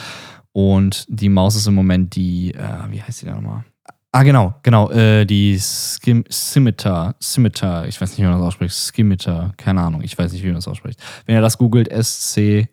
[0.52, 3.64] Und die Maus ist im Moment die, äh, wie heißt die da nochmal?
[4.12, 8.74] Ah, genau, genau, äh, die Skim Scimitar, Scimitar, ich weiß nicht, wie man das ausspricht,
[8.74, 10.98] Scimitar, keine Ahnung, ich weiß nicht, wie man das ausspricht.
[11.26, 12.66] Wenn ihr das googelt, S-C-I-M-I-T-A-R,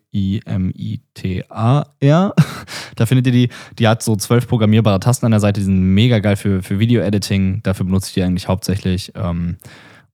[2.96, 5.94] da findet ihr die, die hat so zwölf programmierbare Tasten an der Seite, die sind
[5.94, 9.12] mega geil für, für Video-Editing, dafür benutze ich die eigentlich hauptsächlich.
[9.14, 9.58] Ähm,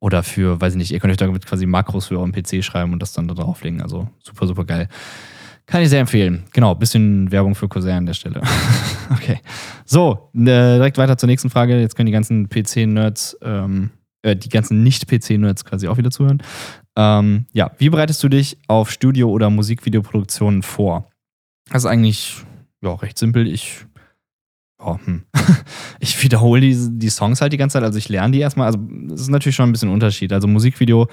[0.05, 2.92] oder für, weiß ich nicht, ihr könnt euch damit quasi Makros für euren PC schreiben
[2.92, 3.80] und das dann da drauflegen.
[3.80, 4.86] Also super, super geil.
[5.64, 6.44] Kann ich sehr empfehlen.
[6.52, 8.42] Genau, bisschen Werbung für Corsair an der Stelle.
[9.11, 9.40] okay.
[9.86, 11.80] So, äh, direkt weiter zur nächsten Frage.
[11.80, 16.42] Jetzt können die ganzen PC-Nerds, ähm, äh, die ganzen Nicht-PC-Nerds quasi auch wieder zuhören.
[16.96, 21.09] Ähm, ja, wie bereitest du dich auf Studio- oder Musikvideoproduktionen vor?
[21.70, 22.42] Das ist eigentlich
[22.82, 23.48] ja, recht simpel.
[23.48, 23.86] Ich
[24.85, 25.24] oh, hm.
[26.01, 28.66] ich wiederhole die, die Songs halt die ganze Zeit, also ich lerne die erstmal.
[28.66, 28.78] Also
[29.12, 30.32] es ist natürlich schon ein bisschen ein Unterschied.
[30.32, 31.09] Also Musikvideo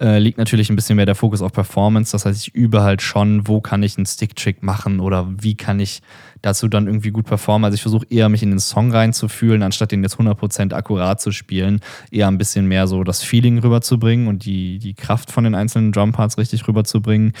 [0.00, 2.12] äh, liegt natürlich ein bisschen mehr der Fokus auf Performance.
[2.12, 5.78] Das heißt, ich übe halt schon, wo kann ich einen Stick-Trick machen oder wie kann
[5.78, 6.00] ich
[6.42, 7.64] dazu dann irgendwie gut performen.
[7.64, 11.32] Also ich versuche eher mich in den Song reinzufühlen, anstatt den jetzt 100% akkurat zu
[11.32, 11.80] spielen,
[12.10, 15.92] eher ein bisschen mehr so das Feeling rüberzubringen und die, die Kraft von den einzelnen
[15.92, 17.32] Drumparts richtig rüberzubringen.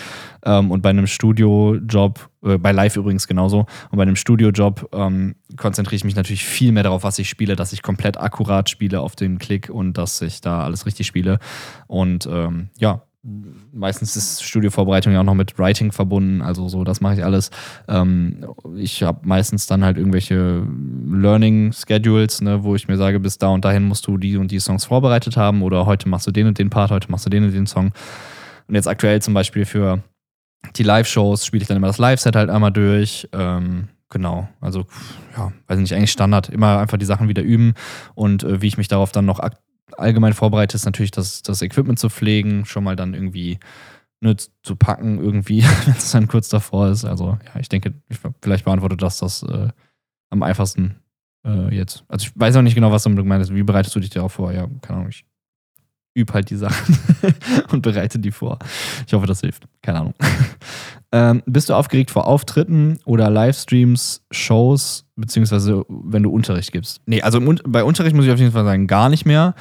[0.44, 5.36] Ähm, und bei einem Studio-Job, äh, bei Live übrigens genauso, und bei einem Studio-Job ähm,
[5.56, 9.00] konzentriere ich mich natürlich viel mehr darauf, was ich spiele, dass ich komplett akkurat spiele
[9.00, 11.38] auf den Klick und dass ich da alles richtig spiele.
[11.86, 17.00] Und ähm, ja, meistens ist Studiovorbereitung ja auch noch mit Writing verbunden, also so, das
[17.00, 17.50] mache ich alles.
[17.86, 18.46] Ähm,
[18.76, 20.66] ich habe meistens dann halt irgendwelche
[21.06, 24.50] Learning Schedules, ne, wo ich mir sage, bis da und dahin musst du die und
[24.50, 27.30] die Songs vorbereitet haben oder heute machst du den und den Part, heute machst du
[27.30, 27.92] den und den Song.
[28.68, 30.02] Und jetzt aktuell zum Beispiel für
[30.76, 33.28] die Live-Shows spiele ich dann immer das Live-Set halt einmal durch.
[33.32, 34.86] Ähm, genau, also
[35.36, 36.48] ja, weiß nicht, eigentlich Standard.
[36.48, 37.74] Immer einfach die Sachen wieder üben
[38.14, 39.40] und äh, wie ich mich darauf dann noch
[39.98, 43.58] allgemein vorbereitet ist natürlich das, das Equipment zu pflegen, schon mal dann irgendwie
[44.20, 47.04] ne, zu packen irgendwie, wenn es dann kurz davor ist.
[47.04, 49.68] Also ja, ich denke, ich, vielleicht beantwortet das das äh,
[50.30, 50.96] am einfachsten
[51.44, 52.04] äh, jetzt.
[52.08, 53.54] Also ich weiß auch nicht genau, was du meinst.
[53.54, 54.52] Wie bereitest du dich darauf vor?
[54.52, 55.08] Ja, keine Ahnung.
[55.08, 55.24] Ich
[56.14, 56.98] übe halt die Sachen
[57.70, 58.58] und bereite die vor.
[59.06, 59.66] Ich hoffe, das hilft.
[59.82, 60.14] Keine Ahnung.
[61.12, 67.00] ähm, bist du aufgeregt vor Auftritten oder Livestreams, Shows, beziehungsweise wenn du Unterricht gibst?
[67.06, 69.54] Nee, also bei Unterricht muss ich auf jeden Fall sagen, gar nicht mehr.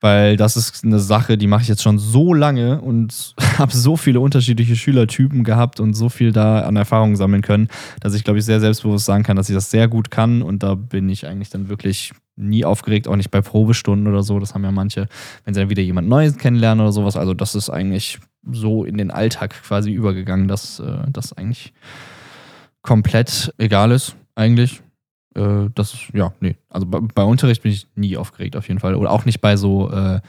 [0.00, 3.96] Weil das ist eine Sache, die mache ich jetzt schon so lange und habe so
[3.96, 7.68] viele unterschiedliche Schülertypen gehabt und so viel da an Erfahrungen sammeln können,
[8.00, 10.42] dass ich, glaube ich, sehr selbstbewusst sagen kann, dass ich das sehr gut kann.
[10.42, 14.38] Und da bin ich eigentlich dann wirklich nie aufgeregt, auch nicht bei Probestunden oder so.
[14.38, 15.08] Das haben ja manche,
[15.44, 17.16] wenn sie dann wieder jemand Neues kennenlernen oder sowas.
[17.16, 21.72] Also das ist eigentlich so in den Alltag quasi übergegangen, dass äh, das eigentlich
[22.82, 24.80] komplett egal ist, eigentlich.
[25.34, 26.56] Äh, das, ja, nee.
[26.68, 28.94] Also bei, bei, Unterricht bin ich nie aufgeregt, auf jeden Fall.
[28.94, 30.20] Oder auch nicht bei so, äh,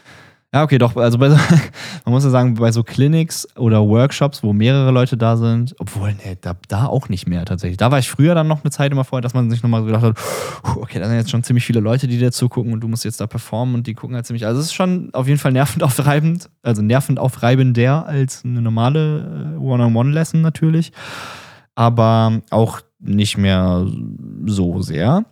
[0.51, 1.35] ja, okay, doch, also bei so,
[2.05, 6.13] man muss ja sagen, bei so Clinics oder Workshops, wo mehrere Leute da sind, obwohl,
[6.13, 7.77] nee, da, da auch nicht mehr tatsächlich.
[7.77, 10.01] Da war ich früher dann noch eine Zeit immer vorher, dass man sich nochmal gedacht
[10.01, 10.17] hat,
[10.75, 13.21] okay, da sind jetzt schon ziemlich viele Leute, die dir zugucken und du musst jetzt
[13.21, 14.47] da performen und die gucken halt ziemlich.
[14.47, 19.55] Also es ist schon auf jeden Fall nervend aufreibend, also nervend aufreibender als eine normale
[19.55, 20.93] äh, One-on-One-Lesson natürlich.
[21.75, 23.87] Aber auch nicht mehr
[24.45, 25.25] so sehr.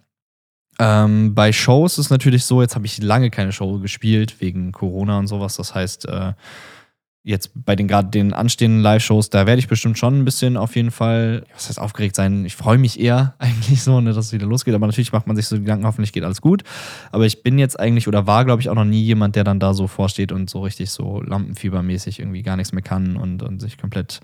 [0.80, 5.18] Ähm, bei Shows ist natürlich so, jetzt habe ich lange keine Show gespielt, wegen Corona
[5.18, 5.55] und sowas.
[5.57, 6.34] Das heißt, äh,
[7.28, 10.78] jetzt bei den gerade den anstehenden Live-Shows, da werde ich bestimmt schon ein bisschen auf
[10.78, 12.45] jeden Fall, was heißt aufgeregt sein?
[12.45, 14.74] Ich freue mich eher eigentlich so, ne, dass es wieder losgeht.
[14.74, 16.63] Aber natürlich macht man sich so Gedanken, hoffentlich geht alles gut.
[17.11, 19.59] Aber ich bin jetzt eigentlich oder war, glaube ich, auch noch nie jemand, der dann
[19.59, 23.59] da so vorsteht und so richtig so lampenfiebermäßig irgendwie gar nichts mehr kann und, und
[23.59, 24.22] sich komplett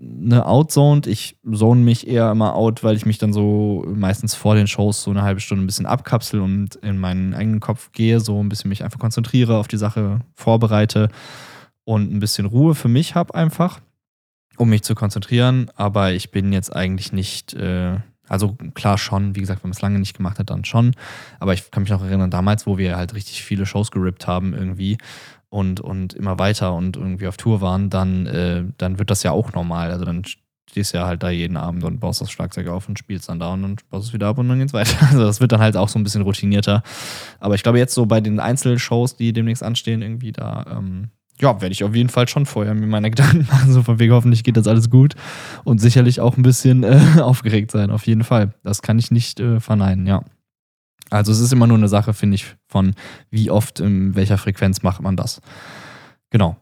[0.00, 1.06] eine outzoned.
[1.06, 5.02] Ich zone mich eher immer out, weil ich mich dann so meistens vor den Shows
[5.02, 8.48] so eine halbe Stunde ein bisschen abkapsel und in meinen eigenen Kopf gehe, so ein
[8.48, 11.08] bisschen mich einfach konzentriere, auf die Sache vorbereite
[11.84, 13.80] und ein bisschen Ruhe für mich habe einfach,
[14.56, 15.70] um mich zu konzentrieren.
[15.76, 19.82] Aber ich bin jetzt eigentlich nicht, äh, also klar schon, wie gesagt, wenn man es
[19.82, 20.94] lange nicht gemacht hat, dann schon.
[21.40, 24.54] Aber ich kann mich noch erinnern, damals, wo wir halt richtig viele Shows gerippt haben
[24.54, 24.98] irgendwie
[25.50, 29.32] und, und immer weiter und irgendwie auf Tour waren, dann, äh, dann wird das ja
[29.32, 29.90] auch normal.
[29.90, 30.24] Also dann
[30.70, 33.40] stehst du ja halt da jeden Abend und baust das Schlagzeug auf und spielst dann
[33.40, 34.96] da und dann baust es wieder ab und dann geht's weiter.
[35.10, 36.82] Also das wird dann halt auch so ein bisschen routinierter.
[37.40, 41.60] Aber ich glaube jetzt so bei den Einzelshows, die demnächst anstehen, irgendwie da, ähm, ja,
[41.60, 44.44] werde ich auf jeden Fall schon vorher mir meine Gedanken machen, so von wegen hoffentlich
[44.44, 45.16] geht das alles gut
[45.64, 48.54] und sicherlich auch ein bisschen äh, aufgeregt sein, auf jeden Fall.
[48.62, 50.22] Das kann ich nicht äh, verneinen, ja.
[51.10, 52.94] Also es ist immer nur eine Sache, finde ich, von
[53.30, 55.40] wie oft, in welcher Frequenz macht man das.
[56.30, 56.56] Genau.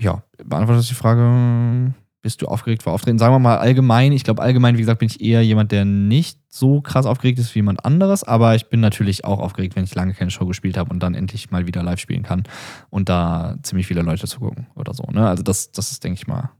[0.00, 3.18] Ja, beantwortet die Frage, bist du aufgeregt vor Auftreten?
[3.18, 4.12] Sagen wir mal allgemein.
[4.12, 7.54] Ich glaube, allgemein, wie gesagt, bin ich eher jemand, der nicht so krass aufgeregt ist
[7.54, 8.24] wie jemand anderes.
[8.24, 11.14] Aber ich bin natürlich auch aufgeregt, wenn ich lange keine Show gespielt habe und dann
[11.14, 12.42] endlich mal wieder live spielen kann
[12.90, 15.04] und da ziemlich viele Leute zugucken oder so.
[15.04, 15.26] Ne?
[15.28, 16.50] Also das, das ist, denke ich mal,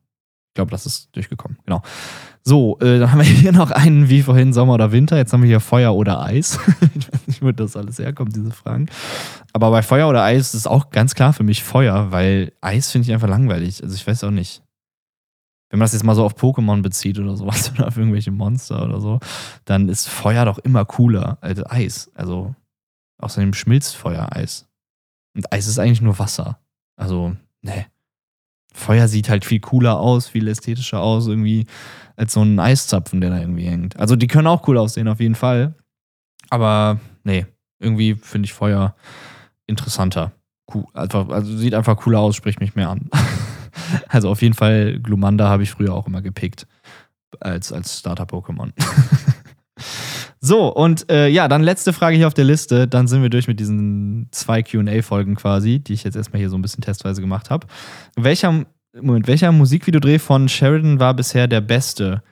[0.56, 1.58] glaube, das ist durchgekommen.
[1.64, 1.82] Genau.
[2.48, 5.16] So, äh, dann haben wir hier noch einen wie vorhin Sommer oder Winter.
[5.16, 6.60] Jetzt haben wir hier Feuer oder Eis.
[6.94, 8.86] ich weiß nicht, wo das alles herkommt, diese Fragen.
[9.52, 12.92] Aber bei Feuer oder Eis ist es auch ganz klar für mich Feuer, weil Eis
[12.92, 13.82] finde ich einfach langweilig.
[13.82, 14.62] Also ich weiß auch nicht.
[15.70, 18.84] Wenn man das jetzt mal so auf Pokémon bezieht oder sowas oder auf irgendwelche Monster
[18.84, 19.18] oder so,
[19.64, 22.12] dann ist Feuer doch immer cooler als Eis.
[22.14, 22.54] Also
[23.18, 24.68] außerdem schmilzt Feuer Eis.
[25.34, 26.60] Und Eis ist eigentlich nur Wasser.
[26.94, 27.86] Also, ne.
[28.72, 31.66] Feuer sieht halt viel cooler aus, viel ästhetischer aus, irgendwie,
[32.16, 33.96] als so ein Eiszapfen, der da irgendwie hängt.
[33.98, 35.74] Also die können auch cool aussehen, auf jeden Fall.
[36.50, 37.46] Aber nee,
[37.78, 38.94] irgendwie finde ich Feuer
[39.66, 40.32] interessanter.
[40.72, 43.08] Cool, einfach, also sieht einfach cooler aus, spricht mich mehr an.
[44.08, 46.66] also auf jeden Fall, Glumanda habe ich früher auch immer gepickt.
[47.40, 48.72] Als, als Starter-Pokémon.
[50.40, 52.86] so, und äh, ja, dann letzte Frage hier auf der Liste.
[52.86, 56.56] Dann sind wir durch mit diesen zwei QA-Folgen quasi, die ich jetzt erstmal hier so
[56.56, 57.66] ein bisschen testweise gemacht habe.
[58.16, 62.22] Welcher, Moment, welcher Musikvideodreh von Sheridan war bisher der beste?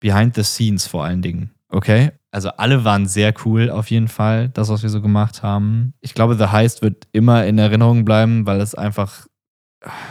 [0.00, 1.50] Behind the scenes vor allen Dingen.
[1.68, 2.10] Okay?
[2.32, 5.94] Also alle waren sehr cool auf jeden Fall, das, was wir so gemacht haben.
[6.00, 9.26] Ich glaube, The Heist wird immer in Erinnerung bleiben, weil es einfach,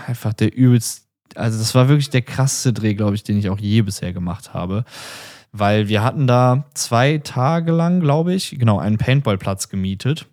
[0.08, 3.60] einfach der übelst, also das war wirklich der krasseste Dreh, glaube ich, den ich auch
[3.60, 4.86] je bisher gemacht habe
[5.52, 10.28] weil wir hatten da zwei Tage lang, glaube ich, genau, einen Paintballplatz gemietet,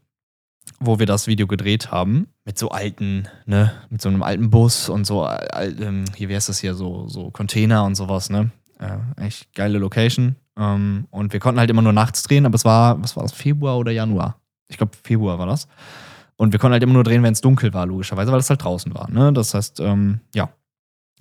[0.81, 2.29] wo wir das Video gedreht haben.
[2.45, 6.49] Mit so alten, ne, mit so einem alten Bus und so, ähm, hier, wie heißt
[6.49, 8.51] das hier, so, so Container und sowas, ne?
[8.79, 10.37] Äh, echt geile Location.
[10.57, 13.33] Ähm, und wir konnten halt immer nur nachts drehen, aber es war, was war das,
[13.33, 14.41] Februar oder Januar?
[14.69, 15.67] Ich glaube, Februar war das.
[16.37, 18.63] Und wir konnten halt immer nur drehen, wenn es dunkel war, logischerweise, weil es halt
[18.63, 19.11] draußen war.
[19.11, 19.33] Ne?
[19.33, 20.51] Das heißt, ähm, ja,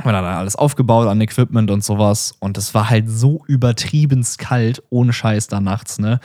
[0.01, 2.35] haben dann alles aufgebaut an Equipment und sowas.
[2.39, 6.19] Und es war halt so übertrieben kalt, ohne Scheiß da nachts, ne?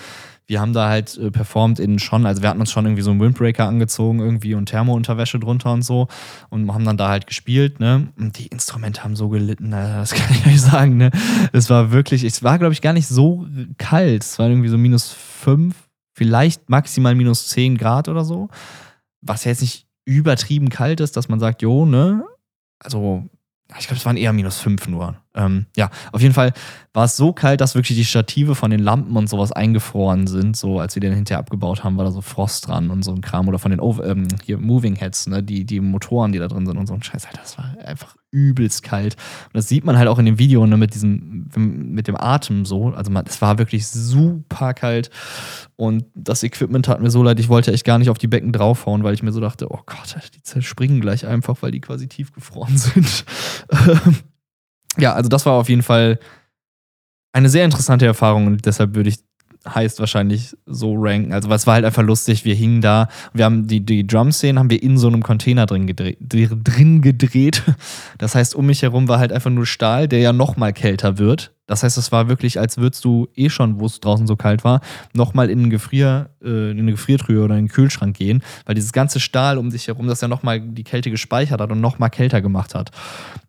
[0.46, 3.10] wir haben da halt äh, performt in schon, also wir hatten uns schon irgendwie so
[3.10, 6.08] einen Windbreaker angezogen irgendwie und Thermounterwäsche drunter und so
[6.50, 8.08] und haben dann da halt gespielt, ne?
[8.18, 11.10] Und die Instrumente haben so gelitten, Alter, das kann ich euch sagen, ne?
[11.52, 13.46] Es war wirklich, es war glaube ich gar nicht so
[13.78, 18.48] kalt, es war irgendwie so minus fünf, vielleicht maximal minus zehn Grad oder so,
[19.22, 22.24] was ja jetzt nicht übertrieben kalt ist, dass man sagt, jo, ne?
[22.78, 23.24] Also
[23.78, 25.16] ich glaube, es waren eher minus fünf nur.
[25.34, 26.52] Ähm, ja, auf jeden Fall
[26.92, 30.56] war es so kalt, dass wirklich die Stative von den Lampen und sowas eingefroren sind.
[30.56, 33.20] So, als wir den hinterher abgebaut haben, war da so Frost dran und so ein
[33.20, 33.48] Kram.
[33.48, 36.66] Oder von den Over ähm, hier Moving Heads, ne, die, die Motoren, die da drin
[36.66, 37.26] sind und so ein Scheiß.
[37.26, 39.14] Alter, das war einfach übelst kalt.
[39.46, 42.64] Und das sieht man halt auch in dem Video, ne, mit diesem, mit dem Atem
[42.64, 42.88] so.
[42.88, 45.10] Also es war wirklich super kalt.
[45.76, 48.52] Und das Equipment hat mir so leid, ich wollte echt gar nicht auf die Becken
[48.52, 52.08] draufhauen, weil ich mir so dachte, oh Gott, die zerspringen gleich einfach, weil die quasi
[52.08, 53.24] tiefgefroren sind.
[54.98, 56.18] ja, also das war auf jeden Fall
[57.32, 59.20] eine sehr interessante Erfahrung und deshalb würde ich
[59.66, 61.32] heißt wahrscheinlich so ranken.
[61.32, 62.44] Also, es war halt einfach lustig.
[62.44, 65.86] Wir hingen da, wir haben die, die Drum-Szenen haben wir in so einem Container drin
[65.86, 67.62] gedreht, drin gedreht.
[68.18, 71.18] Das heißt, um mich herum war halt einfach nur Stahl, der ja noch mal kälter
[71.18, 71.51] wird.
[71.66, 74.64] Das heißt, es war wirklich, als würdest du eh schon, wo es draußen so kalt
[74.64, 74.80] war,
[75.14, 79.20] nochmal in, Gefrier, äh, in eine Gefriertruhe oder in den Kühlschrank gehen, weil dieses ganze
[79.20, 82.74] Stahl um dich herum das ja nochmal die Kälte gespeichert hat und nochmal kälter gemacht
[82.74, 82.90] hat.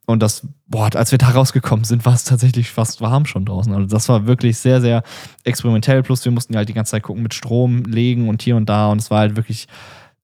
[0.05, 3.74] Und das, boah, als wir da rausgekommen sind, war es tatsächlich fast warm schon draußen.
[3.74, 5.03] Also das war wirklich sehr, sehr
[5.43, 6.03] experimentell.
[6.03, 8.68] Plus wir mussten ja halt die ganze Zeit gucken mit Strom legen und hier und
[8.68, 8.91] da.
[8.91, 9.68] Und es war halt wirklich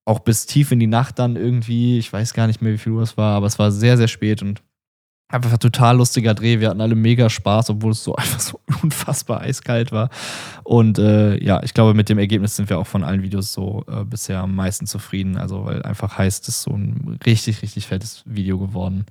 [0.05, 1.97] auch bis tief in die Nacht dann irgendwie.
[1.97, 4.07] Ich weiß gar nicht mehr, wie viel Uhr es war, aber es war sehr, sehr
[4.07, 4.61] spät und
[5.31, 6.59] Einfach ein total lustiger Dreh.
[6.59, 10.09] Wir hatten alle mega Spaß, obwohl es so einfach so unfassbar eiskalt war.
[10.63, 13.85] Und äh, ja, ich glaube, mit dem Ergebnis sind wir auch von allen Videos so
[13.87, 15.37] äh, bisher am meisten zufrieden.
[15.37, 19.05] Also, weil einfach heißt, es ist so ein richtig, richtig fettes Video geworden.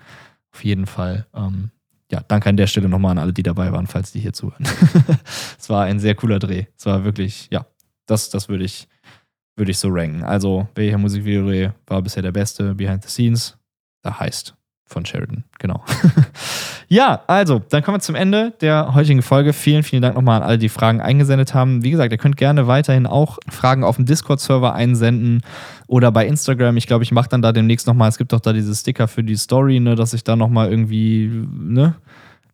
[0.52, 1.26] Auf jeden Fall.
[1.34, 1.70] Ähm,
[2.10, 4.66] ja, danke an der Stelle nochmal an alle, die dabei waren, falls die hier zuhören.
[5.58, 6.64] es war ein sehr cooler Dreh.
[6.76, 7.64] Es war wirklich, ja,
[8.06, 8.88] das, das würde ich,
[9.56, 10.24] würde ich so ranken.
[10.24, 13.56] Also, welcher Musikvideo war bisher der beste Behind the Scenes?
[14.02, 14.57] Da heißt
[14.88, 15.84] von Sheridan, genau.
[16.88, 19.52] ja, also, dann kommen wir zum Ende der heutigen Folge.
[19.52, 21.84] Vielen, vielen Dank nochmal an alle, die Fragen eingesendet haben.
[21.84, 25.42] Wie gesagt, ihr könnt gerne weiterhin auch Fragen auf dem Discord-Server einsenden
[25.86, 26.76] oder bei Instagram.
[26.78, 29.22] Ich glaube, ich mache dann da demnächst nochmal, es gibt doch da diese Sticker für
[29.22, 31.94] die Story, ne, dass ich da nochmal irgendwie, ne,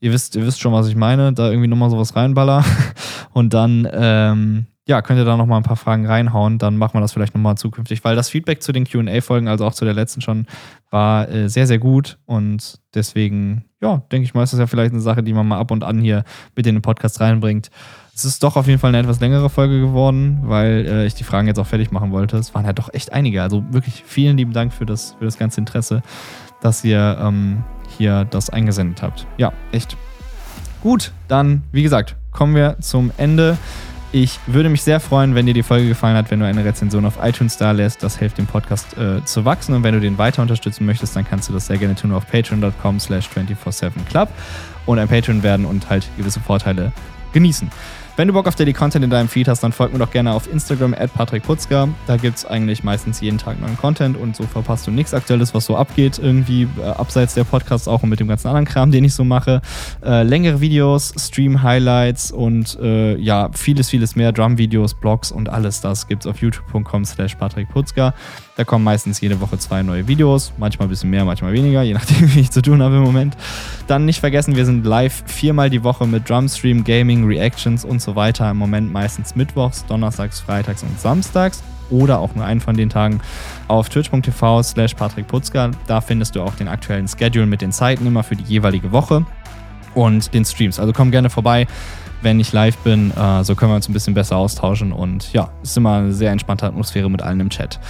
[0.01, 2.65] ihr wisst, ihr wisst schon, was ich meine, da irgendwie nochmal sowas reinballer.
[3.33, 7.01] Und dann, ähm, ja, könnt ihr da nochmal ein paar Fragen reinhauen, dann machen wir
[7.01, 10.21] das vielleicht nochmal zukünftig, weil das Feedback zu den QA-Folgen, also auch zu der letzten
[10.21, 10.47] schon,
[10.91, 14.93] war äh, sehr, sehr gut und deswegen, ja, denke ich mal, ist das ja vielleicht
[14.93, 16.25] eine Sache, die man mal ab und an hier
[16.55, 17.71] mit in den Podcast reinbringt.
[18.15, 21.25] Es ist doch auf jeden Fall eine etwas längere Folge geworden, weil äh, ich die
[21.25, 22.37] Fragen jetzt auch fertig machen wollte.
[22.37, 23.43] Es waren halt doch echt einige.
[23.43, 26.03] Also wirklich vielen lieben Dank für das, für das ganze Interesse,
[26.61, 27.65] dass ihr ähm,
[27.99, 29.27] hier das eingesendet habt.
[29.37, 29.97] Ja, echt.
[30.81, 33.57] Gut, dann, wie gesagt, kommen wir zum Ende.
[34.17, 37.05] Ich würde mich sehr freuen, wenn dir die Folge gefallen hat, wenn du eine Rezension
[37.05, 38.01] auf iTunes da lässt.
[38.05, 39.75] Das hilft dem Podcast äh, zu wachsen.
[39.75, 42.25] Und wenn du den weiter unterstützen möchtest, dann kannst du das sehr gerne tun auf
[42.31, 44.29] patreon.com slash 247club
[44.87, 46.93] und ein Patreon werden und halt gewisse Vorteile
[47.33, 47.73] genießen.
[48.17, 50.33] Wenn du Bock auf Daily Content in deinem Feed hast, dann folg mir doch gerne
[50.33, 51.89] auf Instagram at Patrick Putzka.
[52.07, 55.53] Da gibt es eigentlich meistens jeden Tag neuen Content und so verpasst du nichts Aktuelles,
[55.53, 58.91] was so abgeht, irgendwie äh, abseits der Podcasts auch und mit dem ganzen anderen Kram,
[58.93, 59.63] den ich so mache.
[60.05, 66.07] Äh, längere Videos, Stream-Highlights und äh, ja, vieles, vieles mehr, Drum-Videos, Blogs und alles das
[66.07, 68.15] gibt es auf youtube.com slash Patrick Putzka.
[68.57, 71.93] Da kommen meistens jede Woche zwei neue Videos, manchmal ein bisschen mehr, manchmal weniger, je
[71.93, 73.37] nachdem, wie ich zu tun habe im Moment.
[73.89, 78.15] Dann nicht vergessen, wir sind live viermal die Woche mit Drumstream, Gaming, Reactions und so
[78.15, 78.49] weiter.
[78.51, 83.21] Im Moment meistens mittwochs, donnerstags, freitags und samstags oder auch nur einen von den Tagen
[83.67, 85.73] auf twitch.tv slash Patrick Putzka.
[85.89, 89.27] Da findest du auch den aktuellen Schedule mit den Zeiten immer für die jeweilige Woche
[89.95, 90.79] und den Streams.
[90.79, 91.67] Also komm gerne vorbei,
[92.23, 93.11] wenn ich live bin.
[93.17, 96.31] Äh, so können wir uns ein bisschen besser austauschen und ja, ist immer eine sehr
[96.31, 97.81] entspannte Atmosphäre mit allen im Chat.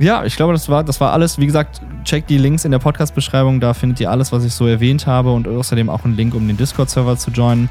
[0.00, 1.38] Ja, ich glaube, das war, das war alles.
[1.38, 3.58] Wie gesagt, checkt die Links in der Podcast-Beschreibung.
[3.58, 6.46] Da findet ihr alles, was ich so erwähnt habe und außerdem auch einen Link, um
[6.46, 7.68] den Discord-Server zu joinen.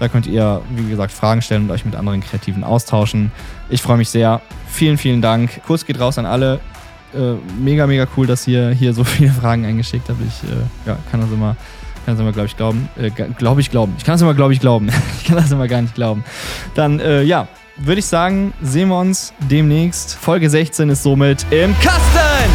[0.00, 3.30] Da könnt ihr, wie gesagt, Fragen stellen und euch mit anderen Kreativen austauschen.
[3.68, 4.40] Ich freue mich sehr.
[4.68, 5.62] Vielen, vielen Dank.
[5.66, 6.60] Kurs geht raus an alle.
[7.14, 10.20] Äh, mega, mega cool, dass ihr hier so viele Fragen eingeschickt habt.
[10.20, 11.56] Ich äh, ja, kann das immer,
[12.06, 12.88] immer, glaube ich, glauben.
[12.96, 13.94] Äh, glaube ich, glauben.
[13.98, 14.88] Ich kann das immer, glaube ich, glauben.
[15.20, 16.24] ich kann das immer gar nicht glauben.
[16.74, 17.46] Dann, äh, ja,
[17.78, 20.14] würde ich sagen, sehen wir uns demnächst.
[20.14, 22.50] Folge 16 ist somit im Kasten!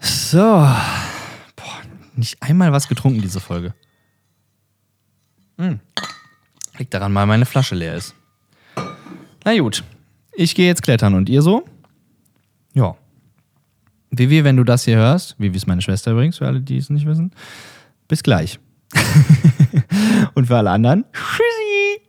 [0.00, 0.38] So.
[0.38, 1.80] Boah,
[2.14, 3.74] nicht einmal was getrunken, diese Folge.
[5.58, 5.80] Hm.
[6.78, 8.14] Liegt daran, weil meine Flasche leer ist.
[9.44, 9.82] Na gut.
[10.34, 11.66] Ich gehe jetzt klettern und ihr so?
[12.74, 12.94] Ja.
[14.10, 16.90] Vivi, wenn du das hier hörst, Vivi ist meine Schwester übrigens, für alle, die es
[16.90, 17.32] nicht wissen,
[18.06, 18.60] bis gleich.
[20.34, 21.04] und für alle anderen,
[21.76, 22.05] Bye.